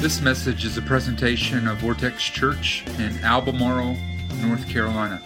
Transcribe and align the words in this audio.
This 0.00 0.20
message 0.20 0.64
is 0.64 0.78
a 0.78 0.82
presentation 0.82 1.66
of 1.66 1.78
Vortex 1.78 2.22
Church 2.22 2.84
in 3.00 3.18
Albemarle, 3.24 3.96
North 4.40 4.68
Carolina. 4.68 5.18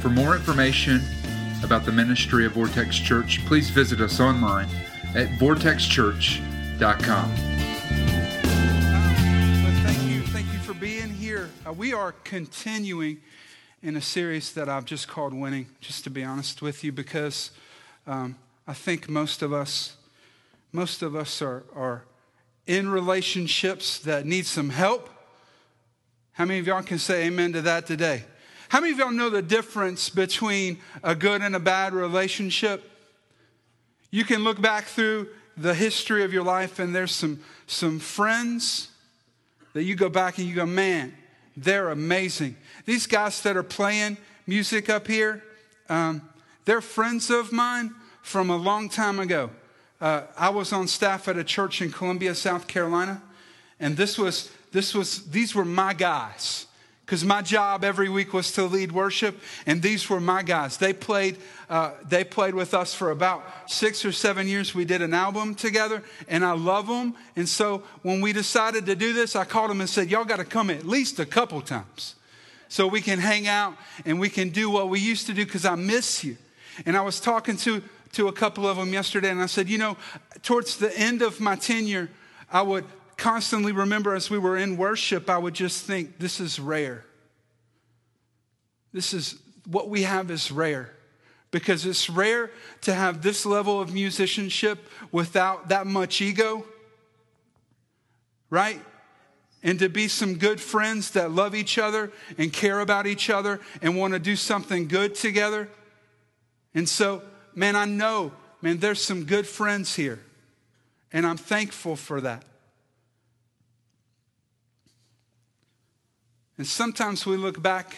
For 0.00 0.08
more 0.08 0.34
information 0.34 1.02
about 1.62 1.84
the 1.84 1.92
ministry 1.92 2.46
of 2.46 2.52
Vortex 2.52 2.98
Church, 2.98 3.44
please 3.44 3.68
visit 3.68 4.00
us 4.00 4.18
online 4.18 4.70
at 5.14 5.28
vortexchurch.com. 5.38 7.30
thank 9.84 10.10
you, 10.10 10.22
thank 10.28 10.50
you 10.50 10.58
for 10.60 10.72
being 10.72 11.10
here. 11.10 11.50
Uh, 11.66 11.74
we 11.74 11.92
are 11.92 12.12
continuing 12.24 13.20
in 13.82 13.96
a 13.96 14.02
series 14.02 14.54
that 14.54 14.66
I've 14.66 14.86
just 14.86 15.08
called 15.08 15.34
Winning, 15.34 15.66
just 15.82 16.04
to 16.04 16.10
be 16.10 16.24
honest 16.24 16.62
with 16.62 16.82
you, 16.82 16.90
because 16.90 17.50
um, 18.06 18.36
I 18.66 18.72
think 18.72 19.10
most 19.10 19.42
of 19.42 19.52
us, 19.52 19.96
most 20.72 21.02
of 21.02 21.14
us 21.14 21.42
are, 21.42 21.64
are 21.74 22.04
in 22.70 22.88
relationships 22.88 23.98
that 23.98 24.24
need 24.24 24.46
some 24.46 24.70
help. 24.70 25.10
How 26.30 26.44
many 26.44 26.60
of 26.60 26.68
y'all 26.68 26.84
can 26.84 27.00
say 27.00 27.26
amen 27.26 27.52
to 27.54 27.62
that 27.62 27.84
today? 27.84 28.22
How 28.68 28.80
many 28.80 28.92
of 28.92 28.98
y'all 29.00 29.10
know 29.10 29.28
the 29.28 29.42
difference 29.42 30.08
between 30.08 30.78
a 31.02 31.16
good 31.16 31.42
and 31.42 31.56
a 31.56 31.58
bad 31.58 31.94
relationship? 31.94 32.88
You 34.12 34.24
can 34.24 34.44
look 34.44 34.60
back 34.60 34.84
through 34.84 35.30
the 35.56 35.74
history 35.74 36.22
of 36.22 36.32
your 36.32 36.44
life, 36.44 36.78
and 36.78 36.94
there's 36.94 37.10
some, 37.10 37.40
some 37.66 37.98
friends 37.98 38.92
that 39.72 39.82
you 39.82 39.96
go 39.96 40.08
back 40.08 40.38
and 40.38 40.46
you 40.46 40.54
go, 40.54 40.64
man, 40.64 41.12
they're 41.56 41.88
amazing. 41.88 42.56
These 42.86 43.08
guys 43.08 43.42
that 43.42 43.56
are 43.56 43.64
playing 43.64 44.16
music 44.46 44.88
up 44.88 45.08
here, 45.08 45.42
um, 45.88 46.22
they're 46.66 46.80
friends 46.80 47.30
of 47.30 47.50
mine 47.50 47.96
from 48.22 48.48
a 48.48 48.56
long 48.56 48.88
time 48.88 49.18
ago. 49.18 49.50
Uh, 50.00 50.22
I 50.36 50.48
was 50.48 50.72
on 50.72 50.88
staff 50.88 51.28
at 51.28 51.36
a 51.36 51.44
church 51.44 51.82
in 51.82 51.92
Columbia, 51.92 52.34
South 52.34 52.66
Carolina, 52.66 53.20
and 53.78 53.96
this 53.96 54.16
was 54.18 54.50
this 54.72 54.94
was 54.94 55.30
these 55.30 55.54
were 55.54 55.64
my 55.64 55.92
guys 55.92 56.66
because 57.04 57.24
my 57.24 57.42
job 57.42 57.82
every 57.84 58.08
week 58.08 58.32
was 58.32 58.52
to 58.52 58.64
lead 58.64 58.92
worship, 58.92 59.38
and 59.66 59.82
these 59.82 60.08
were 60.08 60.20
my 60.20 60.42
guys. 60.42 60.78
They 60.78 60.94
played 60.94 61.36
uh, 61.68 61.92
they 62.08 62.24
played 62.24 62.54
with 62.54 62.72
us 62.72 62.94
for 62.94 63.10
about 63.10 63.44
six 63.66 64.04
or 64.04 64.12
seven 64.12 64.48
years. 64.48 64.74
We 64.74 64.86
did 64.86 65.02
an 65.02 65.12
album 65.12 65.54
together, 65.54 66.02
and 66.28 66.46
I 66.46 66.52
love 66.52 66.86
them. 66.86 67.14
And 67.36 67.46
so 67.46 67.82
when 68.02 68.22
we 68.22 68.32
decided 68.32 68.86
to 68.86 68.94
do 68.94 69.12
this, 69.12 69.36
I 69.36 69.44
called 69.44 69.70
them 69.70 69.80
and 69.80 69.90
said, 69.90 70.08
"Y'all 70.08 70.24
got 70.24 70.38
to 70.38 70.44
come 70.46 70.70
at 70.70 70.86
least 70.86 71.18
a 71.18 71.26
couple 71.26 71.60
times." 71.60 72.14
So 72.68 72.86
we 72.86 73.00
can 73.00 73.18
hang 73.18 73.48
out 73.48 73.76
and 74.06 74.20
we 74.20 74.30
can 74.30 74.48
do 74.50 74.70
what 74.70 74.88
we 74.88 75.00
used 75.00 75.26
to 75.26 75.34
do 75.34 75.44
because 75.44 75.64
I 75.64 75.74
miss 75.74 76.22
you. 76.22 76.36
And 76.86 76.96
I 76.96 77.00
was 77.00 77.18
talking 77.18 77.56
to 77.58 77.82
to 78.12 78.28
a 78.28 78.32
couple 78.32 78.66
of 78.66 78.76
them 78.76 78.92
yesterday, 78.92 79.30
and 79.30 79.40
I 79.40 79.46
said, 79.46 79.68
you 79.68 79.78
know, 79.78 79.96
towards 80.42 80.76
the 80.76 80.96
end 80.98 81.22
of 81.22 81.40
my 81.40 81.56
tenure, 81.56 82.10
I 82.50 82.62
would 82.62 82.84
constantly 83.16 83.72
remember 83.72 84.14
as 84.14 84.30
we 84.30 84.38
were 84.38 84.56
in 84.56 84.76
worship, 84.76 85.28
I 85.28 85.38
would 85.38 85.54
just 85.54 85.84
think, 85.84 86.18
this 86.18 86.40
is 86.40 86.58
rare. 86.58 87.04
This 88.92 89.12
is 89.12 89.40
what 89.66 89.88
we 89.88 90.02
have 90.02 90.30
is 90.30 90.50
rare 90.50 90.90
because 91.50 91.84
it's 91.84 92.08
rare 92.08 92.50
to 92.82 92.94
have 92.94 93.22
this 93.22 93.44
level 93.44 93.80
of 93.80 93.92
musicianship 93.92 94.78
without 95.12 95.68
that 95.68 95.86
much 95.86 96.20
ego, 96.20 96.64
right? 98.48 98.80
And 99.62 99.78
to 99.80 99.88
be 99.88 100.08
some 100.08 100.38
good 100.38 100.60
friends 100.60 101.10
that 101.12 101.30
love 101.30 101.54
each 101.54 101.76
other 101.76 102.12
and 102.38 102.52
care 102.52 102.80
about 102.80 103.06
each 103.06 103.28
other 103.30 103.60
and 103.82 103.96
want 103.96 104.14
to 104.14 104.18
do 104.18 104.36
something 104.36 104.88
good 104.88 105.14
together. 105.14 105.68
And 106.74 106.88
so 106.88 107.22
man, 107.60 107.76
I 107.76 107.84
know, 107.84 108.32
man, 108.62 108.78
there's 108.78 109.04
some 109.04 109.24
good 109.24 109.46
friends 109.46 109.94
here. 109.94 110.18
And 111.12 111.26
I'm 111.26 111.36
thankful 111.36 111.94
for 111.94 112.22
that. 112.22 112.42
And 116.56 116.66
sometimes 116.66 117.26
we 117.26 117.36
look 117.36 117.60
back 117.60 117.96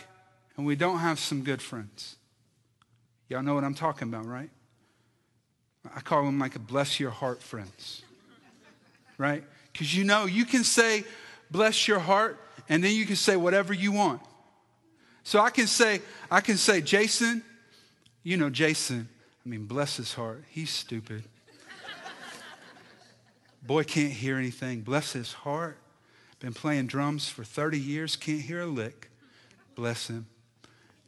and 0.57 0.67
we 0.67 0.75
don't 0.75 0.99
have 0.99 1.21
some 1.21 1.45
good 1.45 1.63
friends. 1.63 2.17
Y'all 3.29 3.45
know 3.45 3.55
what 3.55 3.63
I'm 3.63 3.75
talking 3.75 4.09
about, 4.09 4.27
right? 4.27 4.51
I 5.95 6.01
call 6.01 6.25
them 6.25 6.41
like 6.41 6.57
a 6.57 6.59
bless 6.59 6.99
your 6.99 7.11
heart 7.11 7.41
friends, 7.41 8.03
right? 9.17 9.45
Because 9.73 9.97
you 9.97 10.03
know, 10.03 10.27
you 10.27 10.45
can 10.45 10.65
say 10.65 11.05
bless 11.53 11.87
your 11.87 12.01
heart 12.01 12.41
and 12.69 12.83
then 12.83 12.97
you 12.97 13.07
can 13.07 13.17
say 13.17 13.37
whatever 13.37 13.73
you 13.73 13.93
want. 13.93 14.23
So 15.23 15.39
I 15.39 15.51
can 15.51 15.69
say, 15.69 16.01
I 16.33 16.41
can 16.41 16.57
say, 16.57 16.81
Jason, 16.81 17.45
you 18.25 18.37
know, 18.37 18.51
Jason, 18.51 19.09
I 19.45 19.49
mean, 19.49 19.65
bless 19.65 19.97
his 19.97 20.15
heart. 20.15 20.45
He's 20.49 20.71
stupid. 20.71 21.25
Boy 23.65 23.85
can't 23.85 24.13
hear 24.13 24.37
anything. 24.37 24.81
Bless 24.83 25.13
his 25.13 25.33
heart. 25.33 25.79
Been 26.41 26.53
playing 26.53 26.89
drums 26.89 27.29
for 27.29 27.45
30 27.45 27.79
years, 27.79 28.17
can't 28.17 28.41
hear 28.41 28.63
a 28.63 28.67
lick. 28.67 29.11
Bless 29.77 30.09
him. 30.09 30.27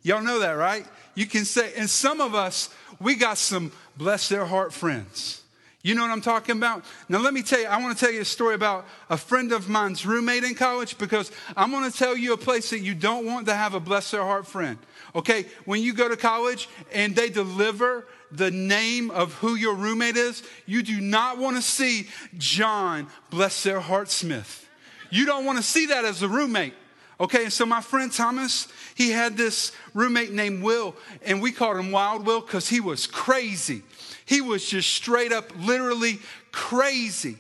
Y'all 0.03 0.23
know 0.23 0.39
that, 0.39 0.53
right? 0.53 0.87
You 1.15 1.27
can 1.27 1.45
say, 1.45 1.73
and 1.77 1.91
some 1.91 2.21
of 2.21 2.35
us, 2.35 2.73
we 3.01 3.17
got 3.17 3.39
some 3.39 3.73
bless 3.97 4.29
their 4.29 4.45
heart 4.45 4.73
friends. 4.73 5.43
You 5.83 5.95
know 5.95 6.03
what 6.03 6.11
I'm 6.11 6.21
talking 6.21 6.57
about? 6.57 6.85
Now, 7.09 7.19
let 7.19 7.35
me 7.35 7.43
tell 7.43 7.61
you, 7.61 7.67
I 7.67 7.81
want 7.83 7.99
to 7.99 8.05
tell 8.05 8.13
you 8.13 8.23
a 8.23 8.25
story 8.25 8.55
about 8.55 8.87
a 9.11 9.17
friend 9.17 9.53
of 9.53 9.69
mine's 9.69 10.07
roommate 10.07 10.45
in 10.45 10.55
college 10.55 10.97
because 10.97 11.31
I'm 11.57 11.71
going 11.71 11.91
to 11.91 11.97
tell 11.97 12.17
you 12.17 12.33
a 12.33 12.39
place 12.39 12.71
that 12.71 12.79
you 12.79 12.95
don't 12.95 13.27
want 13.27 13.47
to 13.47 13.55
have 13.55 13.75
a 13.75 13.81
bless 13.81 14.11
their 14.11 14.23
heart 14.23 14.47
friend. 14.47 14.79
Okay? 15.15 15.47
When 15.65 15.83
you 15.83 15.93
go 15.93 16.09
to 16.09 16.17
college 16.17 16.69
and 16.93 17.15
they 17.15 17.29
deliver 17.29 18.07
the 18.37 18.51
name 18.51 19.11
of 19.11 19.35
who 19.35 19.55
your 19.55 19.75
roommate 19.75 20.17
is, 20.17 20.43
you 20.67 20.83
do 20.83 21.01
not 21.01 21.39
want 21.39 21.57
to 21.57 21.63
see 21.63 22.09
John, 22.37 23.09
bless 23.31 23.63
their 23.63 23.81
heart, 23.81 24.11
Smith. 24.11 24.69
You 25.11 25.27
don't 25.27 25.45
want 25.45 25.59
to 25.59 25.65
see 25.65 25.87
that 25.87 26.05
as 26.05 26.23
a 26.23 26.29
roommate. 26.29 26.75
Okay, 27.21 27.45
and 27.45 27.53
so 27.53 27.65
my 27.65 27.81
friend 27.81 28.13
Thomas, 28.13 28.67
he 28.97 29.11
had 29.11 29.37
this 29.37 29.71
roommate 29.95 30.33
named 30.33 30.63
Will, 30.63 30.97
and 31.25 31.41
we 31.41 31.53
called 31.53 31.77
him 31.77 31.93
Wild 31.93 32.27
Will 32.27 32.41
because 32.41 32.69
he 32.69 32.81
was 32.81 33.07
crazy. 33.07 33.83
He 34.27 34.41
was 34.41 34.69
just 34.69 34.93
straight 34.93 35.33
up, 35.33 35.53
literally 35.57 36.19
crazy. 36.51 37.37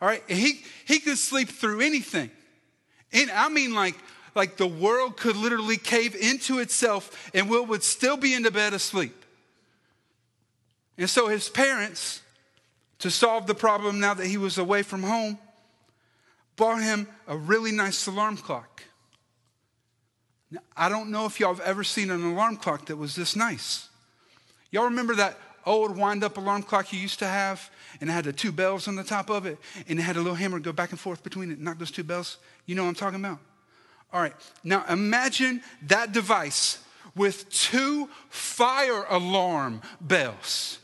All 0.00 0.08
right, 0.08 0.22
he 0.28 0.62
he 0.86 1.00
could 1.00 1.18
sleep 1.18 1.48
through 1.48 1.80
anything, 1.80 2.30
and 3.12 3.30
I 3.30 3.48
mean 3.48 3.74
like 3.74 3.96
like 4.34 4.56
the 4.56 4.66
world 4.66 5.16
could 5.16 5.36
literally 5.36 5.76
cave 5.76 6.14
into 6.14 6.60
itself, 6.60 7.30
and 7.34 7.50
Will 7.50 7.66
would 7.66 7.82
still 7.82 8.16
be 8.16 8.32
in 8.32 8.44
the 8.44 8.50
bed 8.50 8.72
asleep. 8.72 9.24
And 10.98 11.08
so 11.08 11.28
his 11.28 11.48
parents, 11.48 12.22
to 12.98 13.10
solve 13.10 13.46
the 13.46 13.54
problem 13.54 14.00
now 14.00 14.14
that 14.14 14.26
he 14.26 14.36
was 14.36 14.58
away 14.58 14.82
from 14.82 15.04
home, 15.04 15.38
bought 16.56 16.82
him 16.82 17.06
a 17.28 17.36
really 17.36 17.70
nice 17.70 18.06
alarm 18.08 18.36
clock. 18.36 18.82
Now, 20.50 20.60
I 20.76 20.88
don't 20.88 21.10
know 21.10 21.24
if 21.24 21.38
y'all 21.38 21.54
have 21.54 21.64
ever 21.64 21.84
seen 21.84 22.10
an 22.10 22.24
alarm 22.24 22.56
clock 22.56 22.86
that 22.86 22.96
was 22.96 23.14
this 23.14 23.36
nice. 23.36 23.88
Y'all 24.72 24.84
remember 24.84 25.14
that 25.14 25.38
old 25.64 25.96
wind 25.96 26.24
up 26.24 26.36
alarm 26.36 26.62
clock 26.62 26.92
you 26.92 26.98
used 26.98 27.20
to 27.20 27.26
have? 27.26 27.70
And 28.00 28.10
it 28.10 28.12
had 28.12 28.24
the 28.24 28.32
two 28.32 28.50
bells 28.50 28.88
on 28.88 28.96
the 28.96 29.04
top 29.04 29.30
of 29.30 29.46
it, 29.46 29.58
and 29.88 29.98
it 29.98 30.02
had 30.02 30.16
a 30.16 30.20
little 30.20 30.34
hammer 30.34 30.58
go 30.58 30.72
back 30.72 30.90
and 30.90 30.98
forth 30.98 31.22
between 31.22 31.52
it, 31.52 31.60
knock 31.60 31.78
those 31.78 31.90
two 31.90 32.04
bells. 32.04 32.38
You 32.66 32.74
know 32.74 32.82
what 32.82 32.88
I'm 32.88 32.94
talking 32.96 33.20
about? 33.20 33.38
All 34.12 34.20
right, 34.20 34.34
now 34.64 34.84
imagine 34.88 35.62
that 35.82 36.12
device 36.12 36.82
with 37.14 37.48
two 37.50 38.08
fire 38.30 39.04
alarm 39.10 39.82
bells 40.00 40.78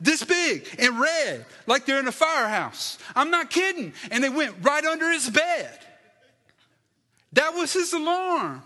this 0.00 0.22
big 0.22 0.66
and 0.78 0.98
red, 1.00 1.46
like 1.66 1.86
they're 1.86 1.98
in 1.98 2.08
a 2.08 2.12
firehouse. 2.12 2.98
I'm 3.14 3.30
not 3.30 3.50
kidding. 3.50 3.92
And 4.10 4.22
they 4.22 4.28
went 4.28 4.54
right 4.62 4.84
under 4.84 5.10
his 5.10 5.30
bed. 5.30 5.78
That 7.32 7.54
was 7.54 7.72
his 7.72 7.92
alarm. 7.92 8.62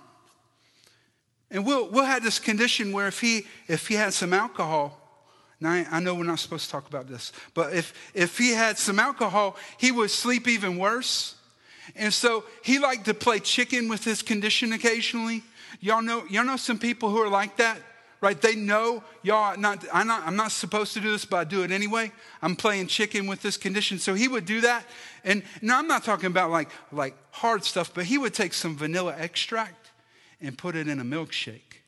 And 1.51 1.67
Will, 1.67 1.89
Will 1.89 2.05
had 2.05 2.23
this 2.23 2.39
condition 2.39 2.93
where 2.93 3.09
if 3.09 3.21
he, 3.21 3.47
if 3.69 3.89
he 3.89 3.95
had 3.95 4.13
some 4.13 4.33
alcohol, 4.33 4.97
now 5.61 5.73
I, 5.73 5.87
I 5.91 6.01
know 6.01 6.15
we're 6.15 6.25
not 6.25 6.39
supposed 6.39 6.67
to 6.67 6.71
talk 6.71 6.89
about 6.89 7.09
this, 7.09 7.33
but 7.55 7.75
if, 7.75 7.93
if 8.15 8.39
he 8.39 8.53
had 8.53 8.79
some 8.79 8.99
alcohol, 8.99 9.57
he 9.79 9.93
would 9.93 10.11
sleep 10.11 10.49
even 10.49 10.79
worse. 10.79 11.35
And 11.97 12.15
so 12.15 12.45
he 12.63 12.79
liked 12.79 13.07
to 13.07 13.15
play 13.15 13.41
chicken 13.41 13.89
with 13.89 14.05
his 14.05 14.23
condition 14.23 14.73
occasionally. 14.73 15.43
Y'all 15.81 16.03
know, 16.03 16.25
y'all 16.31 16.45
know 16.45 16.57
some 16.57 16.79
people 16.79 17.11
who 17.11 17.19
are 17.19 17.29
like 17.29 17.57
that? 17.57 17.79
Right? 18.21 18.41
They 18.41 18.55
know, 18.55 19.03
y'all, 19.23 19.57
not, 19.57 19.85
I'm, 19.93 20.07
not, 20.07 20.27
I'm 20.27 20.37
not 20.37 20.53
supposed 20.53 20.93
to 20.95 21.01
do 21.01 21.11
this, 21.13 21.25
but 21.25 21.37
I 21.39 21.45
do 21.45 21.63
it 21.63 21.71
anyway. 21.71 22.13
I'm 22.43 22.57
playing 22.57 22.89
chicken 22.89 23.27
with 23.27 23.43
this 23.43 23.57
condition. 23.57 23.99
So 23.99 24.15
he 24.15 24.29
would 24.29 24.45
do 24.45 24.61
that. 24.63 24.85
And 25.25 25.43
now 25.63 25.79
I'm 25.79 25.87
not 25.87 26.05
talking 26.05 26.27
about 26.27 26.51
like, 26.51 26.71
like 26.93 27.15
hard 27.31 27.65
stuff, 27.65 27.93
but 27.95 28.05
he 28.05 28.19
would 28.19 28.35
take 28.35 28.53
some 28.53 28.77
vanilla 28.77 29.15
extract 29.19 29.91
and 30.41 30.57
put 30.57 30.77
it 30.77 30.89
in 30.89 31.01
a 31.01 31.05
milkshake. 31.05 31.81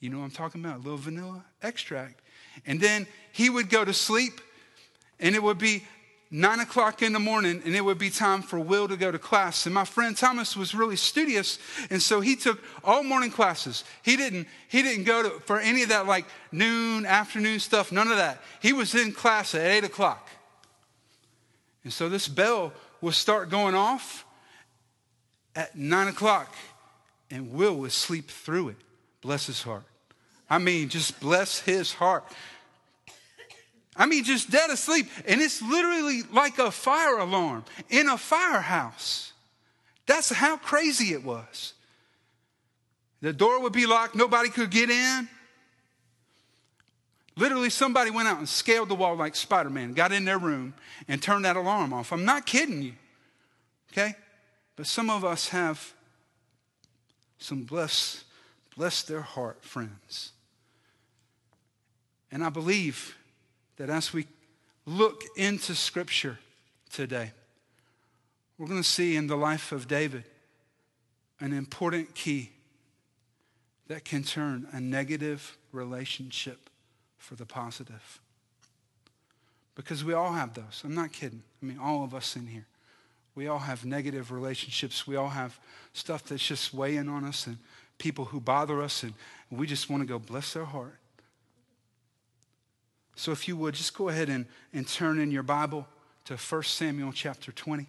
You 0.00 0.10
know 0.10 0.18
what 0.18 0.24
I'm 0.24 0.30
talking 0.32 0.64
about? 0.64 0.76
A 0.76 0.82
little 0.82 0.96
vanilla 0.96 1.44
extract. 1.62 2.20
And 2.66 2.80
then 2.80 3.06
he 3.32 3.48
would 3.48 3.70
go 3.70 3.84
to 3.84 3.94
sleep, 3.94 4.40
and 5.20 5.34
it 5.34 5.42
would 5.42 5.58
be 5.58 5.84
nine 6.32 6.60
o'clock 6.60 7.02
in 7.02 7.12
the 7.12 7.18
morning, 7.18 7.62
and 7.64 7.76
it 7.76 7.84
would 7.84 7.98
be 7.98 8.08
time 8.08 8.40
for 8.40 8.58
Will 8.58 8.88
to 8.88 8.96
go 8.96 9.12
to 9.12 9.18
class. 9.18 9.66
And 9.66 9.74
my 9.74 9.84
friend 9.84 10.16
Thomas 10.16 10.56
was 10.56 10.74
really 10.74 10.96
studious, 10.96 11.58
and 11.90 12.00
so 12.00 12.20
he 12.20 12.34
took 12.34 12.58
all 12.82 13.04
morning 13.04 13.30
classes. 13.30 13.84
He 14.02 14.16
didn't, 14.16 14.48
he 14.66 14.82
didn't 14.82 15.04
go 15.04 15.22
to, 15.22 15.40
for 15.40 15.60
any 15.60 15.82
of 15.82 15.90
that 15.90 16.06
like 16.06 16.24
noon, 16.50 17.04
afternoon 17.04 17.60
stuff, 17.60 17.92
none 17.92 18.10
of 18.10 18.16
that. 18.16 18.42
He 18.60 18.72
was 18.72 18.94
in 18.94 19.12
class 19.12 19.54
at 19.54 19.60
eight 19.60 19.84
o'clock. 19.84 20.30
And 21.84 21.92
so 21.92 22.08
this 22.08 22.28
bell 22.28 22.72
will 23.02 23.12
start 23.12 23.50
going 23.50 23.74
off 23.74 24.24
at 25.54 25.76
nine 25.76 26.08
o'clock, 26.08 26.54
and 27.30 27.52
Will 27.52 27.74
would 27.76 27.92
sleep 27.92 28.30
through 28.30 28.70
it. 28.70 28.76
Bless 29.20 29.46
his 29.46 29.62
heart. 29.62 29.84
I 30.48 30.58
mean, 30.58 30.88
just 30.88 31.20
bless 31.20 31.60
his 31.60 31.92
heart. 31.92 32.24
I 33.96 34.06
mean, 34.06 34.24
just 34.24 34.50
dead 34.50 34.70
asleep. 34.70 35.06
And 35.26 35.40
it's 35.40 35.60
literally 35.60 36.22
like 36.32 36.58
a 36.58 36.70
fire 36.70 37.18
alarm 37.18 37.64
in 37.90 38.08
a 38.08 38.16
firehouse. 38.16 39.32
That's 40.06 40.30
how 40.30 40.56
crazy 40.56 41.12
it 41.12 41.22
was. 41.22 41.74
The 43.20 43.32
door 43.32 43.60
would 43.62 43.72
be 43.72 43.86
locked, 43.86 44.14
nobody 44.14 44.48
could 44.48 44.70
get 44.70 44.90
in. 44.90 45.28
Literally, 47.36 47.70
somebody 47.70 48.10
went 48.10 48.28
out 48.28 48.38
and 48.38 48.48
scaled 48.48 48.88
the 48.88 48.94
wall 48.94 49.16
like 49.16 49.34
Spider 49.34 49.70
Man, 49.70 49.94
got 49.94 50.12
in 50.12 50.24
their 50.24 50.38
room, 50.38 50.74
and 51.08 51.22
turned 51.22 51.44
that 51.44 51.56
alarm 51.56 51.92
off. 51.92 52.12
I'm 52.12 52.24
not 52.24 52.44
kidding 52.44 52.82
you. 52.82 52.92
Okay? 53.90 54.14
But 54.76 54.86
some 54.86 55.08
of 55.08 55.24
us 55.24 55.48
have 55.48 55.94
some 57.38 57.62
bless, 57.62 58.24
bless 58.76 59.02
their 59.02 59.22
heart 59.22 59.64
friends. 59.64 60.32
And 62.30 62.44
I 62.44 62.48
believe 62.48 63.16
that 63.76 63.90
as 63.90 64.12
we 64.12 64.26
look 64.86 65.22
into 65.36 65.74
Scripture 65.74 66.38
today, 66.90 67.32
we're 68.58 68.66
going 68.66 68.82
to 68.82 68.88
see 68.88 69.16
in 69.16 69.26
the 69.26 69.36
life 69.36 69.72
of 69.72 69.88
David 69.88 70.24
an 71.40 71.52
important 71.52 72.14
key 72.14 72.50
that 73.88 74.04
can 74.04 74.22
turn 74.22 74.66
a 74.72 74.80
negative 74.80 75.56
relationship 75.72 76.70
for 77.18 77.34
the 77.34 77.46
positive. 77.46 78.20
Because 79.74 80.04
we 80.04 80.12
all 80.12 80.32
have 80.32 80.54
those. 80.54 80.82
I'm 80.84 80.94
not 80.94 81.12
kidding. 81.12 81.42
I 81.62 81.66
mean, 81.66 81.78
all 81.78 82.04
of 82.04 82.14
us 82.14 82.36
in 82.36 82.46
here. 82.46 82.66
We 83.34 83.48
all 83.48 83.58
have 83.58 83.84
negative 83.84 84.30
relationships. 84.30 85.06
We 85.06 85.16
all 85.16 85.30
have 85.30 85.58
stuff 85.94 86.24
that's 86.24 86.46
just 86.46 86.74
weighing 86.74 87.08
on 87.08 87.24
us 87.24 87.46
and 87.46 87.56
people 87.98 88.26
who 88.26 88.40
bother 88.40 88.82
us, 88.82 89.02
and 89.02 89.14
we 89.50 89.66
just 89.66 89.88
want 89.88 90.02
to 90.02 90.06
go, 90.06 90.18
bless 90.18 90.52
their 90.52 90.64
heart. 90.64 90.98
So 93.14 93.32
if 93.32 93.46
you 93.46 93.56
would, 93.56 93.74
just 93.74 93.96
go 93.96 94.08
ahead 94.08 94.28
and, 94.28 94.46
and 94.72 94.86
turn 94.86 95.18
in 95.18 95.30
your 95.30 95.42
Bible 95.42 95.86
to 96.24 96.36
1 96.36 96.62
Samuel 96.62 97.12
chapter 97.12 97.52
20. 97.52 97.86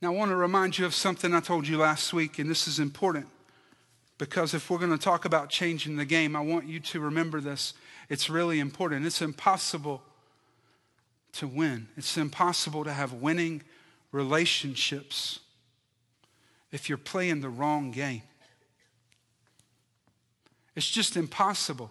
Now, 0.00 0.12
I 0.12 0.16
want 0.16 0.30
to 0.30 0.36
remind 0.36 0.78
you 0.78 0.86
of 0.86 0.94
something 0.94 1.34
I 1.34 1.40
told 1.40 1.66
you 1.66 1.76
last 1.76 2.12
week, 2.12 2.38
and 2.38 2.48
this 2.48 2.68
is 2.68 2.78
important 2.78 3.26
because 4.16 4.54
if 4.54 4.70
we're 4.70 4.78
going 4.78 4.90
to 4.90 4.98
talk 4.98 5.24
about 5.24 5.48
changing 5.48 5.96
the 5.96 6.04
game, 6.04 6.36
I 6.36 6.40
want 6.40 6.66
you 6.66 6.80
to 6.80 7.00
remember 7.00 7.40
this. 7.40 7.74
It's 8.08 8.30
really 8.30 8.60
important. 8.60 9.06
It's 9.06 9.22
impossible 9.22 10.02
to 11.32 11.46
win, 11.46 11.88
it's 11.96 12.16
impossible 12.16 12.84
to 12.84 12.92
have 12.92 13.12
winning 13.12 13.62
relationships 14.12 15.40
if 16.72 16.88
you're 16.88 16.98
playing 16.98 17.42
the 17.42 17.48
wrong 17.48 17.90
game. 17.90 18.22
It's 20.78 20.88
just 20.88 21.16
impossible. 21.16 21.90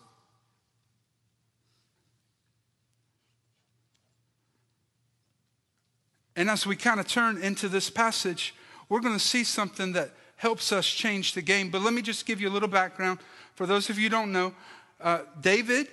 And 6.38 6.50
as 6.50 6.66
we 6.66 6.78
kind 6.78 7.02
of 7.02 7.06
turn 7.06 7.38
into 7.38 7.68
this 7.68 7.90
passage, 7.90 8.56
we're 8.88 9.02
going 9.02 9.14
to 9.14 9.20
see 9.20 9.44
something 9.44 9.92
that 9.92 10.12
helps 10.38 10.72
us 10.72 10.86
change 10.86 11.34
the 11.34 11.42
game. 11.42 11.70
But 11.70 11.82
let 11.82 11.94
me 11.94 12.02
just 12.02 12.26
give 12.26 12.40
you 12.40 12.48
a 12.48 12.50
little 12.50 12.70
background. 12.70 13.20
For 13.56 13.66
those 13.66 13.90
of 13.90 14.00
you 14.00 14.08
don't 14.08 14.32
know, 14.32 14.54
uh, 15.02 15.24
David 15.42 15.90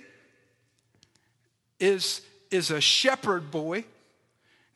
is, 1.81 2.21
is 2.49 2.71
a 2.71 2.79
shepherd 2.79 3.51
boy 3.51 3.83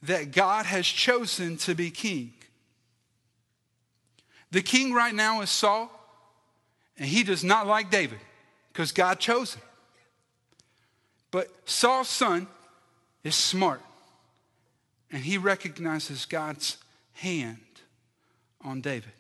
that 0.04 0.34
God 0.34 0.66
has 0.66 0.86
chosen 0.86 1.56
to 1.60 1.74
be 1.74 1.90
king. 1.90 2.34
The 4.52 4.62
king 4.62 4.92
right 4.92 5.16
now 5.16 5.40
is 5.40 5.50
Saul, 5.50 5.90
and 7.00 7.08
he 7.08 7.24
does 7.24 7.44
not 7.44 7.66
like 7.66 7.90
David 7.90 8.20
because 8.72 8.92
God 8.92 9.20
chose 9.20 9.56
him. 9.56 9.64
But 11.32 11.50
Saul's 11.66 12.10
son 12.10 12.48
is 13.24 13.36
smart, 13.36 13.82
and 15.12 15.24
he 15.24 15.38
recognizes 15.38 16.26
God's 16.26 16.78
hand 17.14 17.58
on 18.64 18.82
David. 18.82 19.12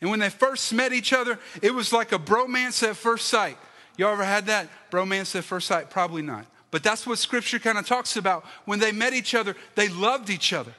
And 0.00 0.10
when 0.10 0.20
they 0.20 0.30
first 0.30 0.72
met 0.72 0.92
each 0.92 1.12
other, 1.12 1.38
it 1.62 1.74
was 1.74 1.92
like 1.92 2.12
a 2.12 2.18
bromance 2.18 2.86
at 2.88 2.96
first 2.96 3.28
sight. 3.28 3.56
Y'all 3.96 4.12
ever 4.12 4.24
had 4.24 4.46
that? 4.46 4.68
Bromance 4.90 5.34
at 5.34 5.44
first 5.44 5.66
sight? 5.66 5.90
Probably 5.90 6.22
not. 6.22 6.46
But 6.70 6.82
that's 6.82 7.06
what 7.06 7.18
scripture 7.18 7.58
kind 7.58 7.78
of 7.78 7.86
talks 7.86 8.16
about. 8.16 8.44
When 8.64 8.78
they 8.78 8.92
met 8.92 9.12
each 9.12 9.34
other, 9.34 9.56
they 9.74 9.88
loved 9.88 10.30
each 10.30 10.52
other. 10.52 10.72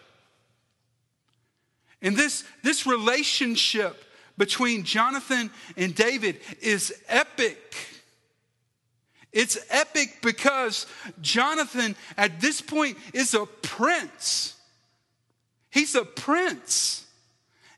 And 2.01 2.15
this, 2.15 2.45
this 2.63 2.87
relationship 2.87 4.05
between 4.39 4.85
Jonathan 4.85 5.51
and 5.77 5.93
David 5.93 6.37
is 6.61 6.93
epic. 7.09 7.75
It's 9.31 9.59
epic 9.69 10.19
because 10.23 10.87
Jonathan, 11.21 11.95
at 12.17 12.41
this 12.41 12.61
point, 12.61 12.97
is 13.13 13.35
a 13.35 13.45
prince. 13.45 14.55
He's 15.69 15.93
a 15.93 16.05
prince. 16.05 17.05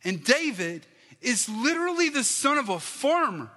And 0.03 0.23
David 0.23 0.85
is 1.19 1.49
literally 1.49 2.09
the 2.09 2.23
son 2.23 2.57
of 2.57 2.69
a 2.69 2.79
farmer. 2.79 3.49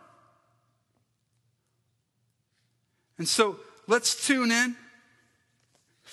And 3.19 3.29
so 3.29 3.61
let's 3.87 4.27
tune 4.27 4.51
in. 4.51 4.77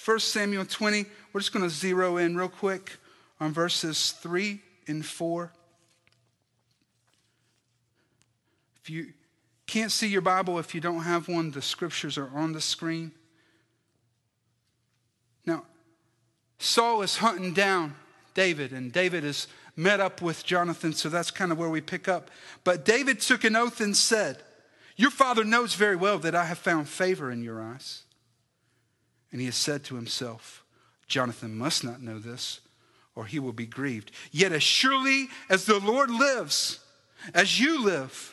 1 0.05 0.19
Samuel 0.19 0.65
20, 0.65 1.05
we're 1.31 1.39
just 1.39 1.53
going 1.53 1.63
to 1.63 1.69
zero 1.69 2.17
in 2.17 2.35
real 2.35 2.49
quick 2.49 2.97
on 3.39 3.53
verses 3.53 4.11
3 4.11 4.59
and 4.87 5.05
4. 5.05 5.51
If 8.83 8.89
you 8.89 9.13
can't 9.67 9.91
see 9.91 10.07
your 10.07 10.21
Bible, 10.21 10.59
if 10.59 10.73
you 10.73 10.81
don't 10.81 11.03
have 11.03 11.27
one, 11.27 11.51
the 11.51 11.61
scriptures 11.61 12.17
are 12.17 12.29
on 12.35 12.53
the 12.53 12.61
screen. 12.61 13.11
Now, 15.45 15.63
Saul 16.57 17.01
is 17.01 17.17
hunting 17.17 17.53
down 17.53 17.95
David, 18.33 18.71
and 18.71 18.91
David 18.91 19.23
is 19.23 19.47
met 19.75 19.99
up 19.99 20.21
with 20.21 20.45
Jonathan, 20.45 20.93
so 20.93 21.09
that's 21.09 21.31
kind 21.31 21.51
of 21.51 21.57
where 21.57 21.69
we 21.69 21.81
pick 21.81 22.07
up. 22.07 22.29
But 22.63 22.85
David 22.85 23.19
took 23.19 23.43
an 23.43 23.55
oath 23.55 23.81
and 23.81 23.95
said, 23.95 24.37
Your 24.95 25.11
father 25.11 25.43
knows 25.43 25.75
very 25.75 25.95
well 25.95 26.19
that 26.19 26.35
I 26.35 26.45
have 26.45 26.57
found 26.57 26.89
favor 26.89 27.31
in 27.31 27.43
your 27.43 27.61
eyes. 27.61 28.03
And 29.31 29.39
he 29.39 29.45
has 29.45 29.55
said 29.55 29.83
to 29.85 29.95
himself, 29.95 30.63
Jonathan 31.07 31.57
must 31.57 31.83
not 31.83 32.01
know 32.01 32.19
this, 32.19 32.61
or 33.15 33.25
he 33.25 33.39
will 33.39 33.53
be 33.53 33.65
grieved. 33.65 34.11
Yet, 34.31 34.51
as 34.51 34.63
surely 34.63 35.27
as 35.49 35.65
the 35.65 35.79
Lord 35.79 36.09
lives, 36.09 36.79
as 37.33 37.59
you 37.59 37.83
live, 37.83 38.30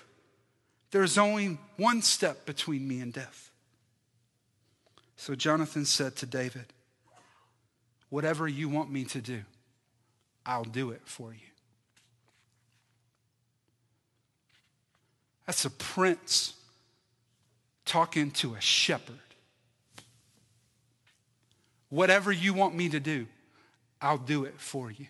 there 0.90 1.02
is 1.02 1.18
only 1.18 1.58
one 1.76 2.02
step 2.02 2.46
between 2.46 2.86
me 2.86 3.00
and 3.00 3.12
death. 3.12 3.50
So 5.16 5.34
Jonathan 5.34 5.84
said 5.84 6.16
to 6.16 6.26
David, 6.26 6.66
Whatever 8.10 8.48
you 8.48 8.68
want 8.68 8.90
me 8.90 9.04
to 9.04 9.20
do, 9.20 9.42
I'll 10.46 10.64
do 10.64 10.90
it 10.90 11.02
for 11.04 11.32
you. 11.32 11.40
That's 15.46 15.64
a 15.64 15.70
prince 15.70 16.54
talking 17.84 18.30
to 18.32 18.54
a 18.54 18.60
shepherd. 18.60 19.16
Whatever 21.90 22.32
you 22.32 22.54
want 22.54 22.74
me 22.74 22.88
to 22.90 23.00
do, 23.00 23.26
I'll 24.00 24.18
do 24.18 24.44
it 24.44 24.54
for 24.58 24.90
you. 24.90 25.06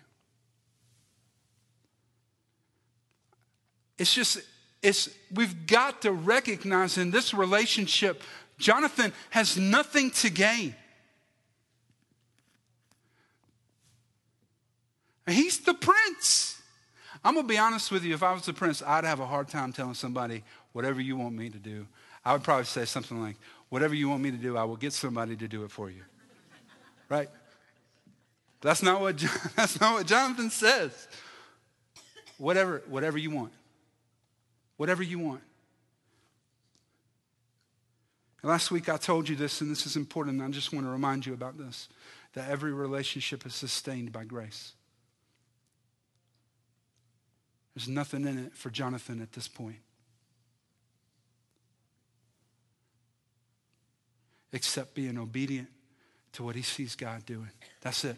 It's 3.97 4.13
just, 4.13 4.39
it's, 4.81 5.09
we've 5.33 5.67
got 5.67 6.01
to 6.03 6.11
recognize 6.11 6.97
in 6.97 7.11
this 7.11 7.33
relationship, 7.33 8.21
Jonathan 8.57 9.13
has 9.29 9.57
nothing 9.57 10.11
to 10.11 10.29
gain. 10.29 10.75
He's 15.27 15.59
the 15.59 15.73
prince. 15.73 16.61
I'm 17.23 17.33
going 17.33 17.45
to 17.45 17.51
be 17.51 17.57
honest 17.57 17.91
with 17.91 18.03
you. 18.03 18.13
If 18.13 18.23
I 18.23 18.33
was 18.33 18.45
the 18.45 18.53
prince, 18.53 18.81
I'd 18.85 19.03
have 19.03 19.19
a 19.19 19.25
hard 19.25 19.49
time 19.49 19.73
telling 19.73 19.93
somebody, 19.93 20.43
whatever 20.71 21.01
you 21.01 21.17
want 21.17 21.35
me 21.35 21.49
to 21.49 21.57
do. 21.57 21.85
I 22.23 22.33
would 22.33 22.43
probably 22.43 22.65
say 22.65 22.85
something 22.85 23.21
like, 23.21 23.35
whatever 23.69 23.93
you 23.93 24.09
want 24.09 24.21
me 24.21 24.31
to 24.31 24.37
do, 24.37 24.57
I 24.57 24.63
will 24.63 24.77
get 24.77 24.93
somebody 24.93 25.35
to 25.35 25.47
do 25.47 25.63
it 25.63 25.71
for 25.71 25.89
you. 25.89 26.01
Right? 27.09 27.29
That's 28.61 28.83
not 28.83 29.01
what, 29.01 29.17
that's 29.55 29.79
not 29.79 29.93
what 29.93 30.07
Jonathan 30.07 30.49
says. 30.49 31.07
Whatever, 32.37 32.81
whatever 32.87 33.17
you 33.17 33.31
want. 33.31 33.51
Whatever 34.79 35.03
you 35.03 35.19
want. 35.19 35.41
Last 38.43 38.71
week 38.71 38.87
I 38.87 38.95
told 38.95 39.27
you 39.27 39.35
this, 39.35 39.59
and 39.59 39.69
this 39.69 39.85
is 39.85 39.97
important. 39.97 40.41
I 40.41 40.47
just 40.47 40.71
want 40.71 40.85
to 40.85 40.89
remind 40.89 41.25
you 41.25 41.33
about 41.33 41.57
this 41.57 41.89
that 42.31 42.49
every 42.49 42.71
relationship 42.71 43.45
is 43.45 43.53
sustained 43.53 44.13
by 44.13 44.23
grace. 44.23 44.71
There's 47.75 47.89
nothing 47.89 48.25
in 48.25 48.37
it 48.37 48.55
for 48.55 48.69
Jonathan 48.69 49.21
at 49.21 49.33
this 49.33 49.49
point. 49.49 49.81
Except 54.53 54.95
being 54.95 55.17
obedient 55.17 55.67
to 56.31 56.43
what 56.43 56.55
he 56.55 56.61
sees 56.61 56.95
God 56.95 57.25
doing. 57.25 57.51
That's 57.81 58.05
it. 58.05 58.15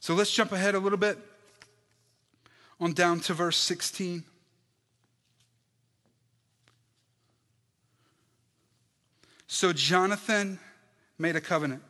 So 0.00 0.14
let's 0.14 0.32
jump 0.32 0.50
ahead 0.50 0.74
a 0.74 0.80
little 0.80 0.98
bit 0.98 1.18
on 2.80 2.94
down 2.94 3.20
to 3.20 3.32
verse 3.34 3.58
16. 3.58 4.24
So 9.54 9.72
Jonathan 9.72 10.58
made 11.16 11.36
a 11.36 11.40
covenant 11.40 11.80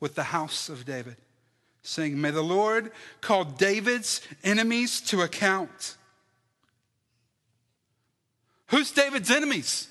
with 0.00 0.16
the 0.16 0.24
house 0.24 0.68
of 0.68 0.84
David, 0.84 1.14
saying, 1.80 2.20
May 2.20 2.32
the 2.32 2.42
Lord 2.42 2.90
call 3.20 3.44
David's 3.44 4.20
enemies 4.42 5.00
to 5.02 5.22
account. 5.22 5.96
Who's 8.66 8.90
David's 8.90 9.30
enemies? 9.30 9.86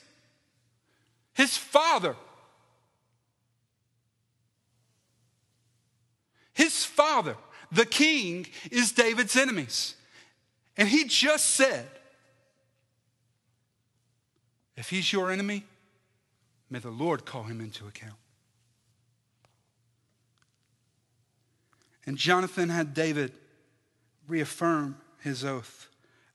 His 1.33 1.55
father. 1.55 2.17
His 6.51 6.83
father, 6.83 7.37
the 7.71 7.85
king, 7.85 8.47
is 8.69 8.91
David's 8.91 9.37
enemies. 9.37 9.95
And 10.75 10.89
he 10.89 11.05
just 11.05 11.51
said, 11.51 11.87
if 14.75 14.89
he's 14.89 15.13
your 15.13 15.31
enemy, 15.31 15.63
may 16.73 16.79
the 16.79 16.89
Lord 16.89 17.23
call 17.23 17.43
him 17.43 17.61
into 17.61 17.85
account. 17.85 18.15
And 22.07 22.17
Jonathan 22.17 22.69
had 22.69 22.95
David 22.95 23.31
reaffirm 24.27 24.97
his 25.21 25.45
oath 25.45 25.87